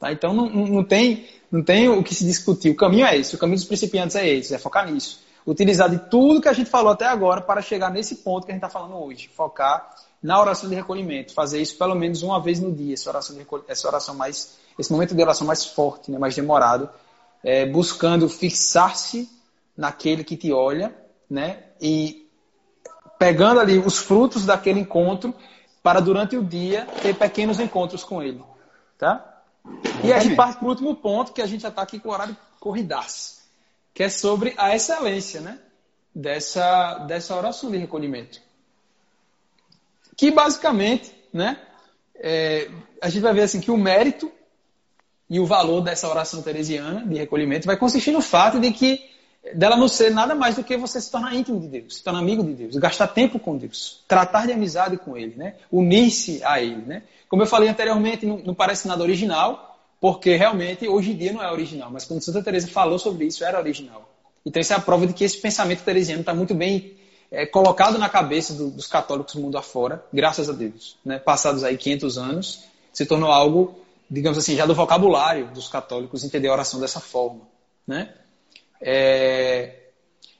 [0.00, 0.12] Tá?
[0.12, 2.70] Então não, não, tem, não tem o que se discutir.
[2.70, 5.20] O caminho é esse, o caminho dos principiantes é esse, é focar nisso.
[5.46, 8.54] Utilizar de tudo que a gente falou até agora para chegar nesse ponto que a
[8.54, 9.28] gente está falando hoje.
[9.28, 11.34] Focar na oração de recolhimento.
[11.34, 13.36] Fazer isso pelo menos uma vez no dia, essa oração,
[13.66, 16.88] essa oração mais, esse momento de oração mais forte, né, mais demorado,
[17.42, 19.28] é, buscando fixar-se
[19.76, 20.94] naquele que te olha,
[21.28, 22.30] né, e
[23.18, 25.34] pegando ali os frutos daquele encontro
[25.82, 28.42] para durante o dia ter pequenos encontros com ele,
[28.96, 29.42] tá?
[30.04, 32.08] E a gente parte para o último ponto, que a gente já está aqui com
[32.08, 33.41] o horário corridaço,
[33.94, 35.58] que é sobre a excelência né,
[36.14, 38.40] dessa, dessa oração de recolhimento.
[40.16, 41.58] Que basicamente, né,
[42.14, 42.70] é,
[43.00, 44.30] a gente vai ver assim que o mérito
[45.28, 49.10] e o valor dessa oração teresiana de recolhimento vai consistir no fato de que
[49.54, 52.20] dela não ser nada mais do que você se tornar íntimo de Deus, se tornar
[52.20, 55.54] amigo de Deus, gastar tempo com Deus, tratar de amizade com Ele, né?
[55.70, 56.82] unir-se a Ele.
[56.82, 57.02] Né?
[57.28, 59.71] Como eu falei anteriormente, não, não, parece nada original,
[60.02, 63.44] porque realmente hoje em dia não é original, mas quando Santa Teresa falou sobre isso,
[63.44, 64.12] era original.
[64.44, 66.96] Então isso é a prova de que esse pensamento teresiano está muito bem
[67.30, 70.96] é, colocado na cabeça do, dos católicos do mundo afora, graças a Deus.
[71.04, 71.20] Né?
[71.20, 73.78] Passados aí 500 anos, se tornou algo,
[74.10, 77.42] digamos assim, já do vocabulário dos católicos entender a oração dessa forma.
[77.86, 78.12] Né?
[78.80, 79.82] É...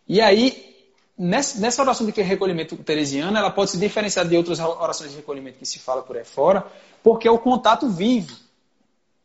[0.09, 0.75] E aí,
[1.17, 5.67] nessa oração de recolhimento teresiana, ela pode se diferenciar de outras orações de recolhimento que
[5.67, 6.67] se fala por aí fora,
[7.01, 8.42] porque é o contato vivo.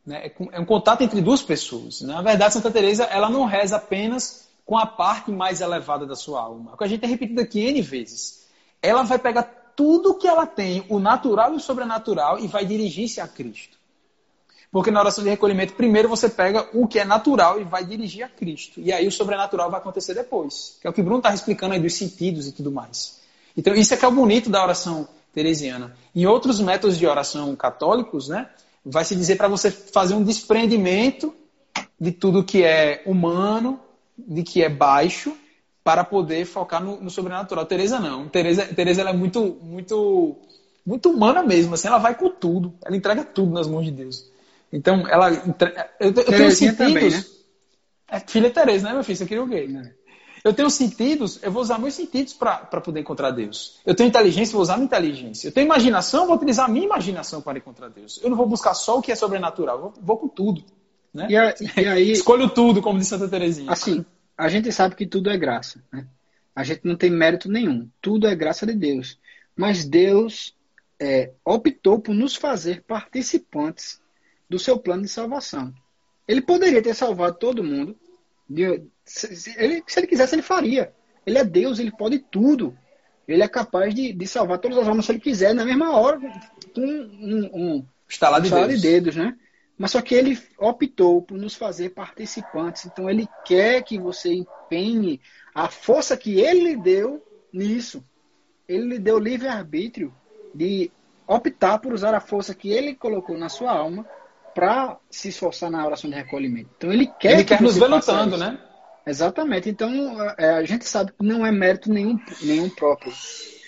[0.08, 0.26] Né?
[0.26, 2.00] É, é um contato entre duas pessoas.
[2.00, 6.40] Na verdade, Santa Teresa ela não reza apenas com a parte mais elevada da sua
[6.40, 6.72] alma.
[6.72, 8.46] O que a gente tem repetido aqui N vezes.
[8.80, 9.42] Ela vai pegar
[9.76, 13.76] tudo que ela tem, o natural e o sobrenatural, e vai dirigir-se a Cristo.
[14.72, 18.24] Porque na oração de recolhimento, primeiro você pega o que é natural e vai dirigir
[18.24, 18.80] a Cristo.
[18.80, 20.78] E aí o sobrenatural vai acontecer depois.
[20.80, 23.20] Que é o que o Bruno está explicando aí dos sentidos e tudo mais.
[23.56, 25.94] Então, isso é que é o bonito da oração teresiana.
[26.14, 28.48] Em outros métodos de oração católicos, né,
[28.90, 31.34] vai se dizer para você fazer um desprendimento
[32.00, 33.80] de tudo que é humano,
[34.16, 35.36] de que é baixo,
[35.82, 37.64] para poder focar no, no sobrenatural.
[37.64, 38.28] Teresa não.
[38.28, 40.36] Teresa, Teresa ela é muito, muito,
[40.84, 41.74] muito humana mesmo.
[41.74, 42.74] Assim, ela vai com tudo.
[42.84, 44.30] Ela entrega tudo nas mãos de Deus.
[44.72, 45.30] Então, ela.
[45.98, 46.76] Eu, eu tenho sentidos.
[46.76, 47.24] Também, né?
[48.10, 49.16] É filha Tereza, né, meu filho?
[49.16, 49.92] Você queria o gay, né?
[50.44, 53.80] Eu tenho sentidos, eu vou usar meus sentidos para poder encontrar Deus.
[53.84, 55.48] Eu tenho inteligência, vou usar minha inteligência.
[55.48, 58.20] Eu tenho imaginação, vou utilizar a minha imaginação para encontrar Deus.
[58.22, 60.64] Eu não vou buscar só o que é sobrenatural, vou, vou com tudo.
[61.12, 61.26] Né?
[61.30, 63.70] E, a, e aí, Escolho tudo, como disse Santa Terezinha.
[63.70, 64.04] Assim,
[64.36, 65.82] a gente sabe que tudo é graça.
[65.92, 66.06] Né?
[66.54, 67.88] A gente não tem mérito nenhum.
[68.00, 69.18] Tudo é graça de Deus.
[69.56, 70.54] Mas Deus
[71.00, 74.00] é, optou por nos fazer participantes
[74.48, 75.72] do seu plano de salvação.
[76.26, 77.96] Ele poderia ter salvado todo mundo.
[79.04, 80.92] Se ele, se ele quisesse, ele faria.
[81.26, 82.76] Ele é Deus, ele pode tudo.
[83.26, 86.18] Ele é capaz de, de salvar todas as almas se ele quiser, na mesma hora,
[86.74, 88.80] com um, um, estalar de, dedos.
[88.80, 89.36] de dedos, né?
[89.76, 92.86] Mas só que ele optou por nos fazer participantes.
[92.86, 95.20] Então ele quer que você empenhe
[95.54, 97.22] a força que ele lhe deu
[97.52, 98.02] nisso.
[98.66, 100.12] Ele lhe deu livre-arbítrio
[100.54, 100.90] de
[101.26, 104.06] optar por usar a força que ele colocou na sua alma
[104.54, 106.70] para se esforçar na oração de recolhimento.
[106.76, 108.58] Então ele quer ele quer nos ver lutando, né?
[109.06, 109.68] Exatamente.
[109.68, 109.90] Então
[110.36, 113.12] é, a gente sabe que não é mérito nenhum, nenhum próprio.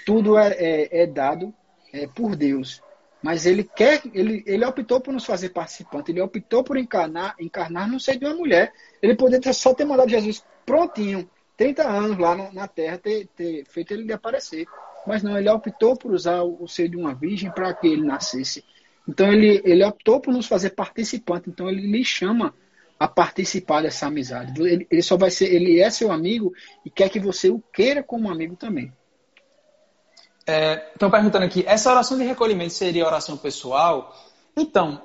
[0.05, 1.55] Tudo é, é, é dado
[1.93, 2.83] é, por Deus.
[3.23, 6.11] Mas ele quer, ele, ele optou por nos fazer participante.
[6.11, 8.73] Ele optou por encarnar, encarnar no seio de uma mulher.
[9.03, 13.27] Ele poderia ter, só ter mandado Jesus prontinho, 30 anos lá no, na Terra, ter,
[13.37, 14.67] ter feito ele aparecer.
[15.07, 18.03] Mas não, ele optou por usar o, o seio de uma virgem para que ele
[18.03, 18.65] nascesse
[19.09, 21.51] então ele, ele optou por nos fazer participante.
[21.51, 22.55] Então ele lhe chama
[22.99, 24.61] a participar dessa amizade.
[24.61, 26.53] Ele, ele só vai ser, ele é seu amigo
[26.85, 28.93] e quer que você o queira como amigo também.
[30.93, 34.15] Estão é, perguntando aqui, essa oração de recolhimento seria oração pessoal?
[34.57, 35.01] Então,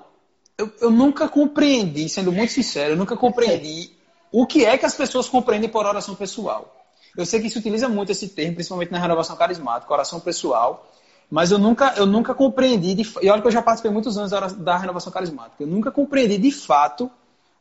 [0.58, 3.92] eu, eu nunca compreendi, sendo muito sincero, eu nunca compreendi
[4.32, 6.76] o que é que as pessoas compreendem por oração pessoal.
[7.16, 10.92] Eu sei que se utiliza muito esse termo, principalmente na renovação carismática, oração pessoal.
[11.30, 14.32] Mas eu nunca, eu nunca compreendi, de, e olha que eu já participei muitos anos
[14.58, 17.10] da, renovação carismática, eu nunca compreendi de fato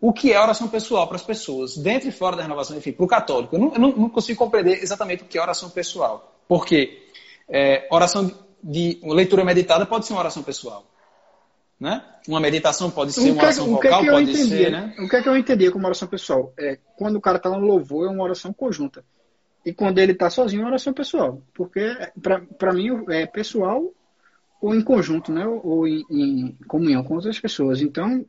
[0.00, 3.04] o que é oração pessoal para as pessoas, dentro e fora da renovação, enfim, para
[3.04, 3.56] o católico.
[3.56, 6.30] Eu não, eu não, consigo compreender exatamente o que é oração pessoal.
[6.46, 7.02] Porque
[7.48, 10.84] é, oração de, de, leitura meditada pode ser uma oração pessoal.
[11.80, 12.04] Né?
[12.28, 14.94] Uma meditação pode ser uma oração o que, vocal, o que pode entendi, ser, né?
[14.98, 16.52] O que é que eu entendia como oração pessoal?
[16.58, 19.02] É, quando o cara está no louvor, é uma oração conjunta.
[19.64, 21.40] E quando ele está sozinho, é oração pessoal.
[21.54, 21.96] Porque,
[22.58, 23.92] para mim, é pessoal
[24.60, 25.46] ou em conjunto, né?
[25.46, 27.80] Ou em, em, comunhão com outras pessoas.
[27.80, 28.24] Então,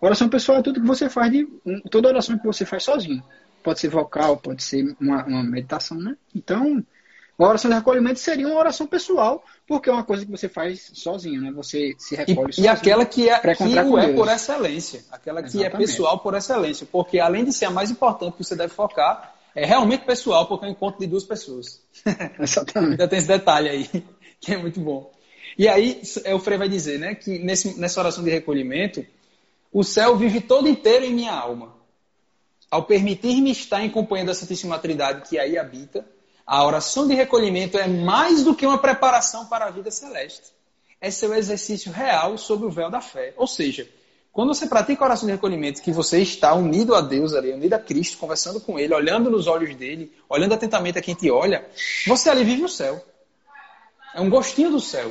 [0.00, 1.46] oração pessoal é tudo que você faz, de
[1.90, 3.22] toda oração que você faz sozinho.
[3.62, 6.16] Pode ser vocal, pode ser uma, uma meditação, né?
[6.34, 6.84] Então,
[7.38, 10.90] a oração de recolhimento seria uma oração pessoal, porque é uma coisa que você faz
[10.94, 11.52] sozinho, né?
[11.52, 12.64] Você se recolhe e, sozinho.
[12.64, 15.04] E aquela que é, que o é por excelência.
[15.10, 15.74] Aquela que é Exatamente.
[15.74, 16.86] é pessoal por excelência.
[16.90, 20.66] Porque além de ser a mais importante que você deve focar, é realmente pessoal, porque
[20.66, 21.80] é um encontro de duas pessoas.
[22.38, 22.90] Exatamente.
[22.90, 24.04] Ainda tem esse detalhe aí,
[24.38, 25.10] que é muito bom.
[25.56, 29.04] E aí, é, o Frei vai dizer né, que nesse, nessa oração de recolhimento,
[29.72, 31.74] o céu vive todo inteiro em minha alma.
[32.70, 36.06] Ao permitir-me estar em companhia da Santíssima Trindade que aí habita,
[36.46, 40.52] a oração de recolhimento é mais do que uma preparação para a vida celeste.
[41.00, 43.32] É seu exercício real sobre o véu da fé.
[43.38, 43.88] Ou seja,
[44.36, 47.72] quando você pratica a oração de recolhimento, que você está unido a Deus ali, unido
[47.72, 51.66] a Cristo, conversando com Ele, olhando nos olhos dele, olhando atentamente a quem te olha,
[52.06, 53.02] você ali vive o céu.
[54.14, 55.10] É um gostinho do céu.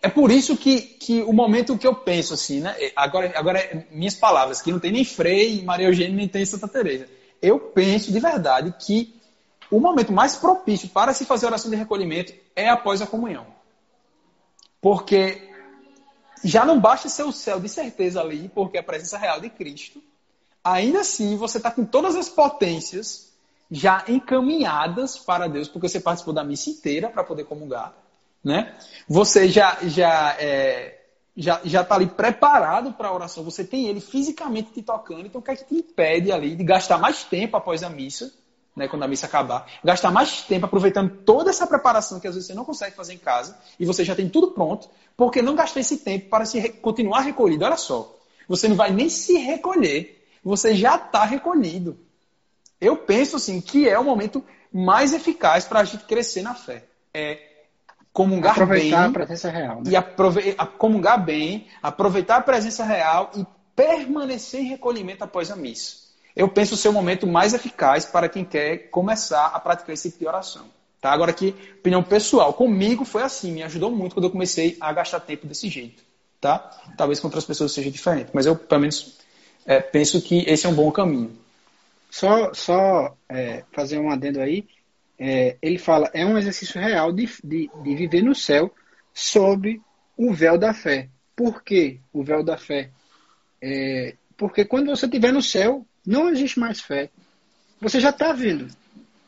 [0.00, 2.72] É por isso que, que o momento que eu penso assim, né?
[2.94, 7.08] Agora, agora minhas palavras, que não tem nem Frei, Maria Eugênia, nem tem Santa Teresa.
[7.42, 9.20] Eu penso de verdade que
[9.72, 13.44] o momento mais propício para se fazer oração de recolhimento é após a comunhão.
[14.80, 15.50] Porque
[16.44, 19.48] já não basta ser o céu de certeza ali, porque é a presença real de
[19.48, 20.02] Cristo.
[20.64, 23.32] Ainda assim, você está com todas as potências
[23.70, 27.94] já encaminhadas para Deus, porque você participou da missa inteira para poder comungar.
[28.44, 28.76] Né?
[29.08, 31.00] Você já, já é,
[31.36, 33.42] já já está ali preparado para a oração.
[33.44, 35.26] Você tem ele fisicamente te tocando.
[35.26, 38.32] Então, o que é que te impede ali de gastar mais tempo após a missa,
[38.74, 42.46] né, quando a missa acabar, gastar mais tempo aproveitando toda essa preparação que às vezes
[42.46, 45.80] você não consegue fazer em casa e você já tem tudo pronto, porque não gastar
[45.80, 47.64] esse tempo para se continuar recolhido?
[47.64, 48.18] Olha só,
[48.48, 51.98] você não vai nem se recolher, você já está recolhido.
[52.80, 54.42] Eu penso assim que é o momento
[54.72, 56.84] mais eficaz para a gente crescer na fé.
[57.14, 57.52] É
[58.12, 59.76] comungar aproveitar bem a presença real.
[59.76, 59.90] Né?
[59.90, 66.01] e aprove comungar bem, aproveitar a presença real e permanecer em recolhimento após a missa.
[66.34, 70.20] Eu penso ser o momento mais eficaz para quem quer começar a praticar esse tipo
[70.20, 70.66] de oração.
[71.00, 71.10] Tá?
[71.10, 75.20] Agora aqui, opinião pessoal, comigo foi assim, me ajudou muito quando eu comecei a gastar
[75.20, 76.02] tempo desse jeito.
[76.40, 76.58] Tá?
[76.96, 79.18] Talvez com outras pessoas seja diferente, mas eu pelo menos
[79.66, 81.36] é, penso que esse é um bom caminho.
[82.10, 84.66] Só, só é, fazer um adendo aí,
[85.18, 88.72] é, ele fala, é um exercício real de, de, de viver no céu
[89.14, 89.80] sob
[90.16, 91.08] o véu da fé.
[91.34, 92.90] Por que o véu da fé?
[93.60, 97.10] É, porque quando você estiver no céu, não existe mais fé.
[97.80, 98.68] Você já está vendo.
[98.68, 98.76] Você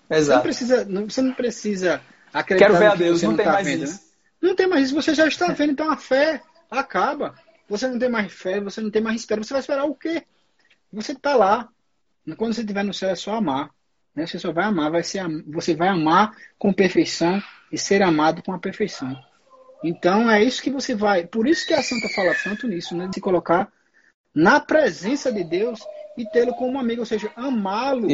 [0.09, 0.43] não Exato.
[0.43, 2.01] precisa, não, você não precisa
[2.33, 3.95] acreditar Quero ver a Deus, você não tem tá mais vendo, isso.
[3.95, 4.01] né?
[4.41, 7.35] Não tem mais isso, você já está vendo, então a fé acaba.
[7.69, 9.43] Você não tem mais fé, você não tem mais espera.
[9.43, 10.25] Você vai esperar o quê?
[10.93, 11.69] Você está lá.
[12.37, 13.71] Quando você estiver no céu é só amar.
[14.15, 14.27] Né?
[14.27, 18.53] Você só vai amar, vai ser, você vai amar com perfeição e ser amado com
[18.53, 19.17] a perfeição.
[19.83, 21.27] Então é isso que você vai.
[21.27, 23.09] Por isso que a Santa fala tanto nisso, né?
[23.09, 23.71] De se colocar
[24.35, 25.81] na presença de Deus
[26.17, 28.09] e tê-lo como amigo, ou seja, amá-lo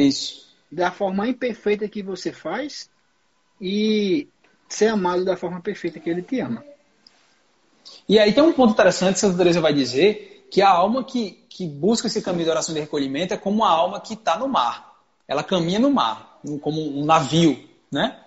[0.71, 2.89] da forma imperfeita que você faz
[3.59, 4.27] e
[4.67, 6.63] ser amado da forma perfeita que ele te ama.
[8.07, 11.67] E aí tem um ponto interessante, Santa Teresa vai dizer que a alma que, que
[11.67, 14.91] busca esse caminho de oração de recolhimento é como a alma que está no mar.
[15.27, 18.19] Ela caminha no mar, como um navio, né?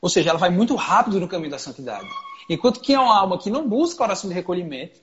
[0.00, 2.08] Ou seja, ela vai muito rápido no caminho da santidade.
[2.48, 5.00] Enquanto que é uma alma que não busca oração de recolhimento,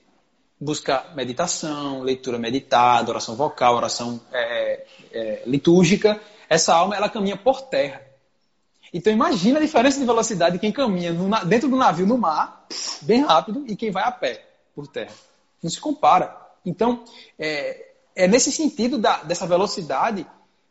[0.60, 7.62] busca meditação, leitura meditada, oração vocal, oração é, é, litúrgica, essa alma ela caminha por
[7.62, 8.02] terra.
[8.92, 12.66] Então imagina a diferença de velocidade de quem caminha no dentro do navio no mar,
[13.02, 14.44] bem rápido, e quem vai a pé
[14.74, 15.12] por terra.
[15.62, 16.34] Não se compara.
[16.64, 17.04] Então,
[17.38, 20.26] é, é nesse sentido da- dessa velocidade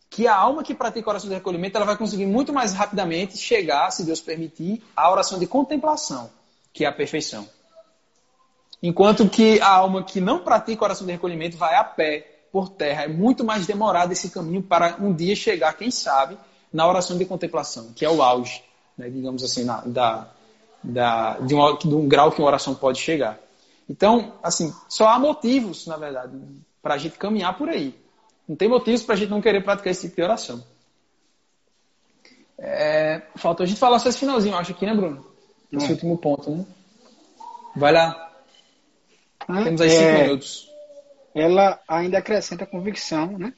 [0.09, 3.38] que a alma que pratica a oração de recolhimento ela vai conseguir muito mais rapidamente
[3.38, 6.29] chegar, se Deus permitir, à oração de contemplação,
[6.71, 7.47] que é a perfeição.
[8.84, 13.03] Enquanto que a alma que não pratica oração de recolhimento vai a pé, por terra.
[13.03, 16.38] É muito mais demorado esse caminho para um dia chegar, quem sabe,
[16.71, 18.63] na oração de contemplação, que é o auge,
[18.97, 20.30] né, digamos assim, na- da,
[20.82, 23.38] da, de, um, de um grau que uma oração pode chegar.
[23.89, 26.32] Então, assim, só há motivos, na verdade,
[26.82, 27.93] para a gente caminhar por aí.
[28.47, 30.63] Não tem motivos para a gente não querer praticar esse tipo de oração.
[32.57, 35.26] É, faltou a gente falar só esse finalzinho, acho aqui, né, Bruno?
[35.73, 35.91] Esse É.
[35.91, 36.65] último ponto, né?
[37.76, 38.24] Vai lá?
[39.63, 40.75] Temos aí cinco É, minutos.
[41.33, 43.53] ela ainda acrescenta a convicção, né?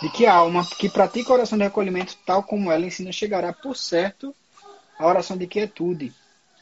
[0.00, 3.52] De que a alma que pratica a oração de recolhimento, tal como ela ensina, chegará
[3.52, 4.34] por certo
[4.98, 6.14] à oração de quietude.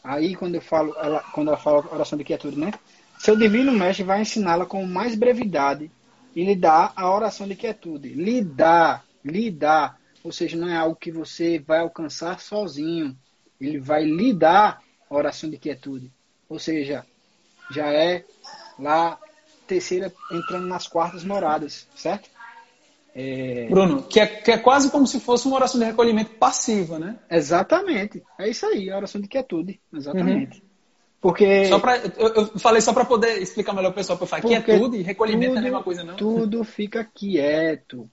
[0.02, 2.72] Aí, quando eu falo, ela, quando ela fala oração de quietude, né?
[3.18, 5.90] Seu divino mestre vai ensiná-la com mais brevidade
[6.34, 8.10] e lhe dá a oração de quietude.
[8.10, 9.96] Lhe dá, lhe dá.
[10.24, 13.16] Ou seja, não é algo que você vai alcançar sozinho.
[13.60, 16.12] Ele vai lhe dar a oração de quietude.
[16.48, 17.06] Ou seja,
[17.72, 18.24] já é
[18.78, 19.18] lá
[19.66, 22.28] terceira entrando nas quartas moradas, certo?
[23.14, 26.98] É, Bruno, que é, que é quase como se fosse uma oração de recolhimento passiva,
[26.98, 27.18] né?
[27.30, 28.22] exatamente.
[28.38, 29.80] É isso aí, a oração de quietude.
[29.92, 30.62] Exatamente.
[31.20, 34.42] Porque, Só pra, eu, eu falei só para poder explicar melhor o pessoal, para falar
[34.42, 36.16] quietude e recolhimento tudo, é a mesma coisa, não?
[36.16, 38.10] Tudo fica quieto.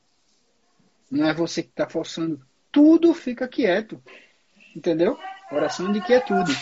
[1.09, 2.39] Não é você que está forçando.
[2.71, 3.99] Tudo fica quieto.
[4.75, 5.17] Entendeu?
[5.51, 6.55] Oração de quietude.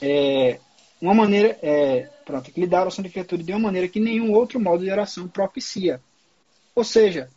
[0.00, 0.58] É,
[1.04, 4.00] uma maneira, é, pronto, que lhe dá a oração de quietude de uma maneira que
[4.00, 6.00] nenhum outro modo de oração propicia.
[6.74, 7.28] Ou seja,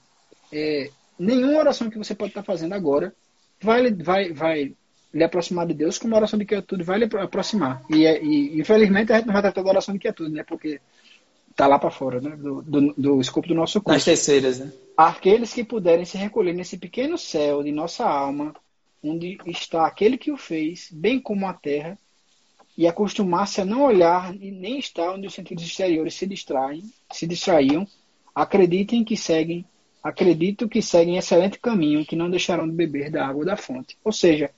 [0.51, 0.89] é,
[1.19, 3.13] nenhuma oração que você pode estar fazendo agora
[3.61, 4.73] vai, lhe- vai, vai
[5.13, 7.83] lhe aproximar de Deus como a oração de quietude vai lhe apro- aproximar.
[7.89, 10.43] E, é- e, infelizmente a gente não vai tratar da oração de quietude, né?
[10.43, 10.79] Porque
[11.55, 12.35] tá lá para fora, né?
[12.35, 14.05] Do, do, do escopo do nosso Nas curso.
[14.05, 14.71] terceiras, né?
[14.95, 18.53] Aqueles que puderem se recolher nesse pequeno céu de nossa alma,
[19.03, 21.97] onde está aquele que o fez, bem como a terra,
[22.77, 27.25] e acostumar-se a não olhar e nem estar onde os sentidos exteriores se distraem, se
[27.25, 27.87] distraíam,
[28.35, 29.65] acreditem que seguem,
[30.03, 33.97] acredito que seguem excelente caminho, que não deixarão de beber da água da fonte.
[34.03, 34.51] Ou seja,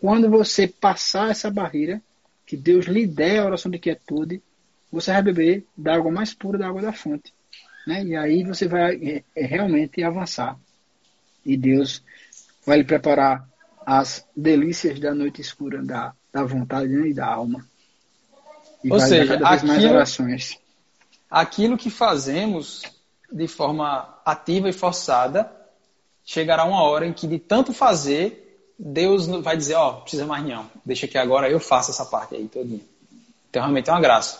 [0.00, 2.00] quando você passar essa barreira,
[2.46, 4.40] que Deus lhe der a oração de quietude,
[4.92, 7.34] você vai beber da água mais pura da água da fonte.
[7.84, 8.04] Né?
[8.04, 10.56] E aí você vai é, é, realmente avançar.
[11.44, 12.02] E Deus
[12.64, 13.48] vai lhe preparar
[13.84, 17.08] as delícias da noite escura da, da vontade né?
[17.08, 17.66] e da alma.
[18.84, 19.88] E Ou seja, aquilo-
[21.30, 22.82] aquilo que fazemos
[23.32, 25.50] de forma ativa e forçada,
[26.24, 28.42] chegará uma hora em que de tanto fazer,
[28.78, 32.46] Deus vai dizer, ó, precisa mais não, deixa que agora eu faço essa parte aí
[32.48, 32.84] todinha.
[33.48, 34.38] Então realmente é uma graça,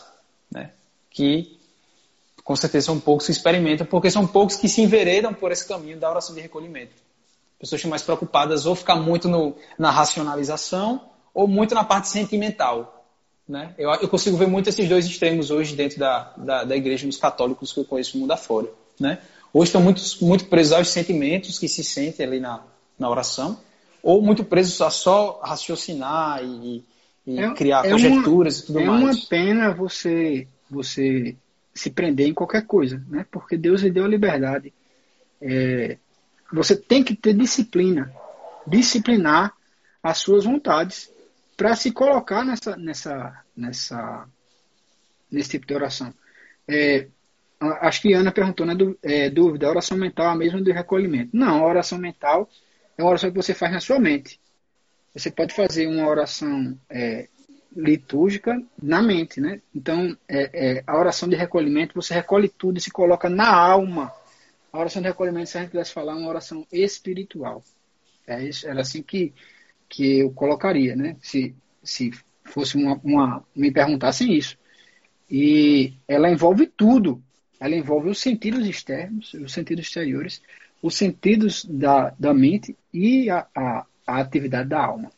[0.51, 0.71] né?
[1.11, 1.59] Que
[2.45, 5.99] com certeza são poucos que experimentam, porque são poucos que se enveredam por esse caminho
[5.99, 6.93] da oração de recolhimento.
[7.59, 13.05] Pessoas estão mais preocupadas ou ficar muito no- na racionalização ou muito na parte sentimental.
[13.47, 13.75] Né?
[13.77, 17.19] Eu, eu consigo ver muito esses dois extremos hoje dentro da, da, da igreja, nos
[17.19, 18.69] católicos que eu conheço no mundo afora.
[18.99, 19.19] Né?
[19.53, 22.63] Hoje estão muito, muito presos aos sentimentos que se sentem ali na,
[22.99, 23.61] na oração,
[24.03, 26.83] ou muito presos a só raciocinar e,
[27.27, 29.03] e É- criar é conjecturas e tudo é mais.
[29.03, 31.37] uma pena você você
[31.75, 33.27] se prender em qualquer coisa, né?
[33.31, 34.73] Porque Deus lhe deu a liberdade.
[35.41, 35.99] É,
[36.51, 38.11] você tem que ter disciplina,
[38.67, 39.53] disciplinar
[40.03, 41.15] as suas vontades
[41.57, 44.29] para se colocar nessa nessa nessa
[45.31, 46.13] nesse tipo de oração.
[46.69, 47.09] É,
[47.81, 48.75] acho que Ana perguntou, né?
[48.75, 51.37] du- é, dúvida, a oração mental é a mesma do recolhimento?
[51.37, 52.49] Não, a oração mental
[52.97, 54.41] é uma oração que você faz na sua mente.
[55.15, 57.29] Você pode fazer uma oração é,
[57.75, 59.61] litúrgica na mente, né?
[59.75, 64.13] Então, é, é, a oração de recolhimento, você recolhe tudo e se coloca na alma.
[64.73, 67.65] A oração de recolhimento, se a gente pudesse falar, é uma oração espiritual.
[68.27, 69.33] É isso, era assim que,
[69.89, 71.17] que eu colocaria, né?
[71.21, 72.11] Se, se
[72.45, 74.57] fosse uma, uma, me perguntassem isso.
[75.31, 77.23] E ela envolve tudo.
[77.59, 80.43] Ela envolve os sentidos externos, os sentidos exteriores,
[80.83, 85.11] os sentidos da, da mente e a, a, a atividade da alma.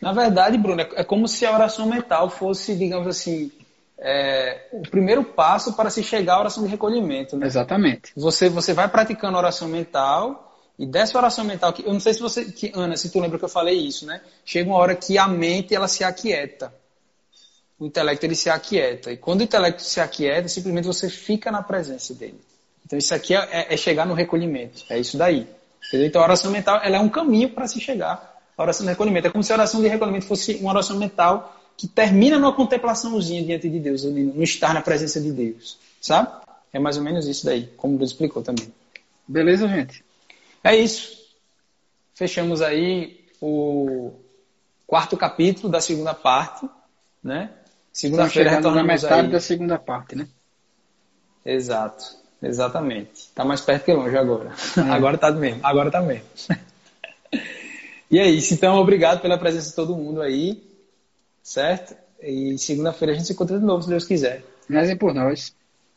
[0.00, 3.52] Na verdade, Bruno, é é como se a oração mental fosse, digamos assim,
[3.96, 7.36] é, o primeiro passo para se chegar à oração de recolhimento.
[7.36, 7.46] Né?
[7.46, 8.12] Exatamente.
[8.16, 12.14] Você, você vai praticando a oração mental e dessa oração mental, que eu não sei
[12.14, 14.20] se você, que, Ana, se tu lembra que eu falei isso, né?
[14.44, 16.72] Chega uma hora que a mente ela se aquieta.
[17.78, 19.12] O intelecto ele se aquieta.
[19.12, 22.40] E quando o intelecto se aquieta, simplesmente você fica na presença dele.
[22.84, 24.84] Então isso aqui é, é- é chegar no recolhimento.
[24.88, 25.46] É isso daí.
[25.88, 26.06] Entendeu?
[26.06, 29.26] Então a oração mental ela é um caminho para se chegar à oração de recolhimento.
[29.26, 33.42] É como se a oração de recolhimento fosse uma oração mental que termina numa contemplaçãozinha
[33.42, 35.78] diante de Deus, no estar na presença de Deus.
[36.00, 36.28] Sabe?
[36.72, 38.72] É mais ou menos isso daí, como Deus explicou também.
[39.26, 40.04] Beleza, gente?
[40.62, 41.20] É isso.
[42.14, 44.12] Fechamos aí o
[44.86, 46.68] quarto capítulo da segunda parte,
[47.22, 47.50] né?
[47.92, 49.32] Segunda-feira na retornamos metade aí.
[49.32, 50.26] da segunda parte, né?
[51.44, 52.04] Exato,
[52.42, 53.28] exatamente.
[53.34, 54.52] Tá mais perto que longe agora.
[54.76, 54.80] É.
[54.92, 56.24] Agora tá mesmo, agora tá mesmo.
[58.10, 60.62] e é isso, então obrigado pela presença de todo mundo aí,
[61.42, 61.96] certo?
[62.22, 64.44] E segunda-feira a gente se encontra de novo, se Deus quiser.
[64.70, 65.52] Rezem por nós.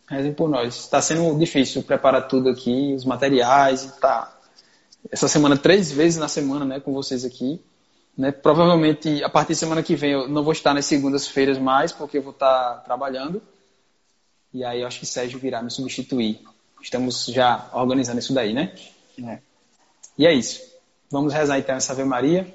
[0.09, 0.75] Rezem por nós.
[0.75, 4.35] Está sendo difícil preparar tudo aqui, os materiais e tá.
[5.11, 7.61] Essa semana, três vezes na semana, né, com vocês aqui.
[8.17, 8.31] Né?
[8.31, 12.17] Provavelmente, a partir da semana que vem, eu não vou estar nas segundas-feiras mais, porque
[12.17, 13.41] eu vou estar trabalhando.
[14.53, 16.41] E aí eu acho que Sérgio virá me substituir.
[16.81, 18.73] Estamos já organizando isso daí, né?
[19.21, 19.39] É.
[20.17, 20.61] E é isso.
[21.11, 22.53] Vamos rezar então essa Ave Maria,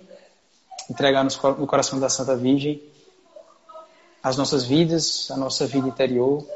[0.89, 2.83] entregar no coração da Santa Virgem
[4.23, 6.47] as nossas vidas, a nossa vida interior,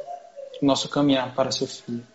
[0.60, 2.06] o nosso caminhar para seu Filho.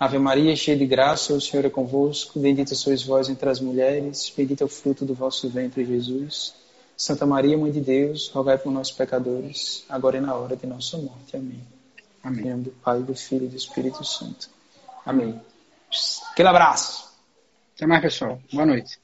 [0.00, 4.32] Ave Maria, cheia de graça, o Senhor é convosco, bendita sois vós entre as mulheres,
[4.34, 6.54] bendito é o fruto do vosso ventre, Jesus.
[6.96, 10.96] Santa Maria, Mãe de Deus, rogai por nós pecadores, agora e na hora de nossa
[10.96, 11.36] morte.
[11.36, 11.60] Amém.
[12.24, 12.44] Em Amém.
[12.46, 14.48] nome do Pai, do Filho e do Espírito Santo.
[15.04, 15.38] Amém.
[16.32, 17.10] Aquele abraço.
[17.76, 18.40] Até mais, pessoal.
[18.52, 18.99] Boa noite.